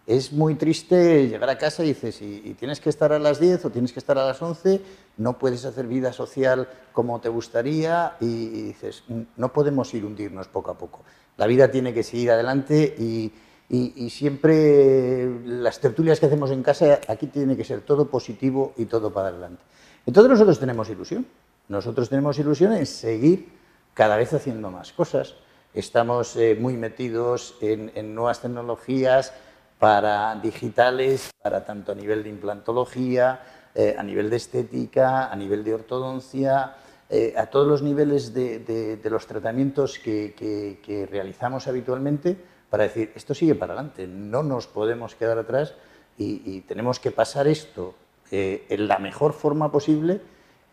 [0.07, 3.65] Es muy triste llegar a casa y dices, y, tienes que estar a las 10
[3.65, 4.82] o tienes que estar a las 11,
[5.17, 9.03] no puedes hacer vida social como te gustaría y, y dices,
[9.36, 11.01] no podemos ir hundirnos poco a poco.
[11.36, 13.34] La vida tiene que seguir adelante y,
[13.68, 18.86] y, siempre las tertulias que hacemos en casa, aquí tiene que ser todo positivo y
[18.86, 19.61] todo para adelante.
[20.05, 21.26] Entonces nosotros tenemos ilusión,
[21.68, 23.49] nosotros tenemos ilusión en seguir
[23.93, 25.36] cada vez haciendo más cosas.
[25.74, 29.34] Estamos eh, muy metidos en, nuevas tecnologías
[29.80, 33.41] para digitales, para tanto a nivel de implantología,
[33.74, 36.76] eh, a nivel de estética, a nivel de ortodoncia,
[37.09, 42.38] eh, a todos los niveles de, los tratamientos que realizamos habitualmente
[42.70, 45.74] para decir, esto sigue para adelante, no nos podemos quedar atrás
[46.18, 47.93] y, tenemos que pasar esto
[48.32, 50.22] eh, en la mejor forma posible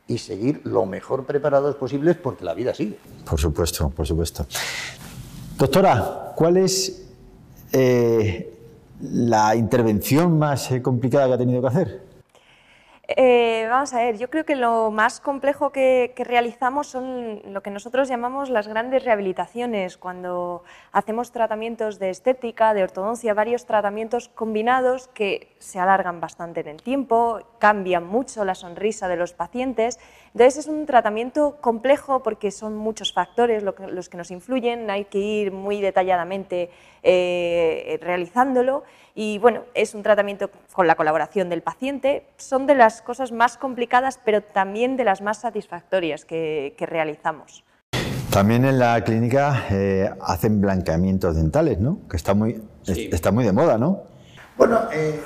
[0.06, 2.98] y seguir lo mejor preparados posibles porque la vida sigue.
[3.28, 4.46] Por supuesto, por supuesto.
[5.56, 7.08] Doctora, ¿cuál es
[7.72, 8.52] eh,
[9.00, 12.01] la intervención más eh, complicada que ha tenido que hacer?
[13.08, 17.70] Eh, vamos a ver, yo creo que lo más complejo que, realizamos son lo que
[17.70, 25.08] nosotros llamamos las grandes rehabilitaciones, cuando hacemos tratamientos de estética, de ortodoncia, varios tratamientos combinados
[25.08, 29.98] que se alargan bastante en el tiempo, cambian mucho la sonrisa de los pacientes.
[30.34, 35.18] Entonces es un tratamiento complejo porque son muchos factores los que nos influyen, hay que
[35.18, 36.70] ir muy detalladamente
[37.02, 42.26] eh, realizándolo y bueno, es un tratamiento con la colaboración del paciente.
[42.38, 47.64] Son de las cosas más complicadas, pero también de las más satisfactorias que, realizamos.
[48.30, 51.98] También en la clínica eh, hacen blanqueamientos dentales, ¿no?
[52.08, 54.04] Que está muy, está muy de moda, ¿no?
[54.56, 55.20] Bueno, eh,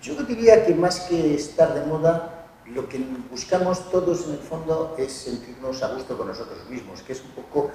[0.00, 2.35] yo diría que más que estar de moda,
[2.74, 2.98] lo que
[3.30, 7.30] buscamos todos en el fondo es sentirnos a gusto con nosotros mismos, que es un
[7.30, 7.70] poco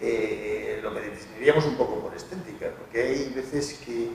[0.00, 2.36] eh, lo que definiríamos un poco por este
[3.34, 4.10] veces que,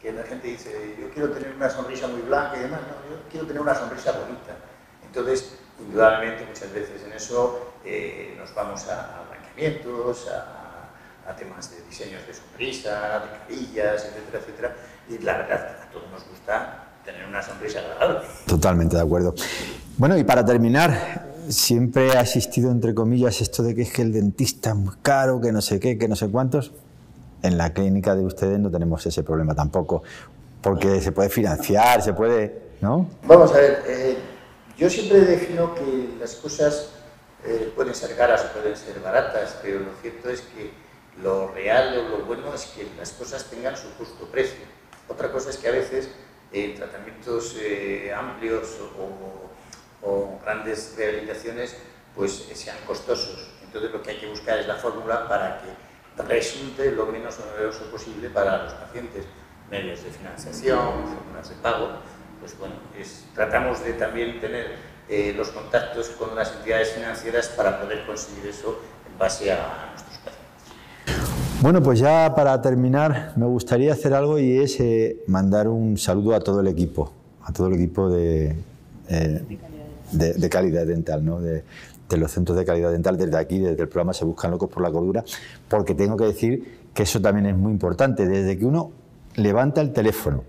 [0.00, 3.22] que, la gente dice, yo quiero tener una sonrisa muy blanca y demás, no, yo
[3.30, 4.56] quiero tener una sonrisa bonita.
[5.04, 11.70] Entonces, indudablemente, muchas veces en eso eh, nos vamos a, a blanqueamientos, a, a, temas
[11.70, 14.76] de diseños de sonrisa, de carillas, etcétera, etcétera.
[15.08, 18.26] Y la verdad, a todos nos gusta tener una sonrisa agradable.
[18.46, 19.34] Totalmente de acuerdo.
[19.96, 24.12] Bueno, y para terminar, siempre ha existido, entre comillas, esto de que es que el
[24.12, 26.72] dentista es muy caro, que no sé qué, que no sé cuántos.
[27.42, 30.02] En la clínica de ustedes no tenemos ese problema tampoco,
[30.60, 33.08] porque se puede financiar, se puede, ¿no?
[33.24, 34.16] Vamos a ver, eh,
[34.76, 36.88] yo siempre defino que las cosas
[37.44, 40.72] eh, pueden ser caras o pueden ser baratas, pero lo cierto es que
[41.22, 44.64] lo real o lo bueno es que las cosas tengan su justo precio.
[45.08, 46.08] Otra cosa es que a veces
[46.52, 51.76] eh, tratamientos eh, amplios o, o, grandes rehabilitaciones
[52.14, 53.50] pues sean costosos.
[53.62, 57.90] Entonces lo que hay que buscar es la fórmula para que resulte lo menos oneroso
[57.90, 59.24] posible para los pacientes.
[59.70, 61.88] Medios de financiación, fórmulas de pago,
[62.38, 64.76] pues bueno, es, tratamos de también tener
[65.08, 70.05] eh, los contactos con las entidades financieras para poder conseguir eso en base a pacientes.
[71.66, 76.36] Bueno, pues ya para terminar me gustaría hacer algo y es eh, mandar un saludo
[76.36, 77.10] a todo el equipo,
[77.42, 78.54] a todo el equipo de,
[79.08, 79.58] eh,
[80.12, 81.40] de, de calidad dental, ¿no?
[81.40, 81.64] De,
[82.08, 84.80] de los centros de calidad dental desde aquí, desde el programa Se Buscan Locos por
[84.80, 85.24] la Cordura,
[85.68, 88.28] porque tengo que decir que eso también es muy importante.
[88.28, 88.92] Desde que uno
[89.34, 90.44] levanta el teléfono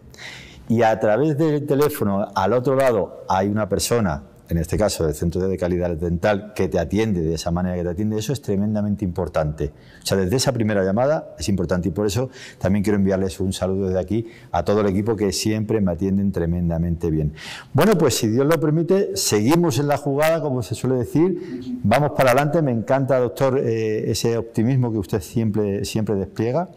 [0.69, 5.13] y a través del teléfono al otro lado hay una persona en este caso del
[5.13, 8.41] centro de calidad dental, que te atiende de esa manera que te atiende, eso es
[8.41, 9.71] tremendamente importante.
[10.01, 13.53] O sea, desde esa primera llamada es importante y por eso también quiero enviarles un
[13.53, 17.33] saludo desde aquí a todo el equipo que siempre me atienden tremendamente bien.
[17.73, 22.11] Bueno, pues si Dios lo permite, seguimos en la jugada, como se suele decir, vamos
[22.11, 26.69] para adelante, me encanta, doctor, eh, ese optimismo que usted siempre, siempre despliega.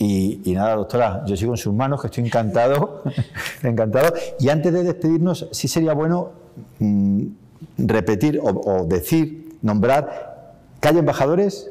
[0.00, 3.02] Y, y, nada, doctora, yo sigo en sus manos, que estoy encantado,
[3.64, 4.14] encantado.
[4.38, 6.47] Y antes de despedirnos, sí sería bueno
[6.78, 7.26] mm,
[7.78, 11.70] repetir o, o, decir, nombrar, calle Embajadores.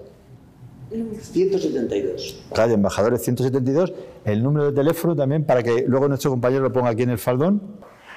[0.89, 2.43] 172.
[2.53, 3.93] Calle Embajadores 172,
[4.25, 7.17] el número de teléfono también para que luego nuestro compañero lo ponga aquí en el
[7.17, 7.61] faldón.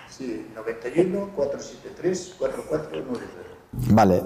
[0.08, 3.50] Sí, 91 473 4490.
[3.92, 4.22] Vale.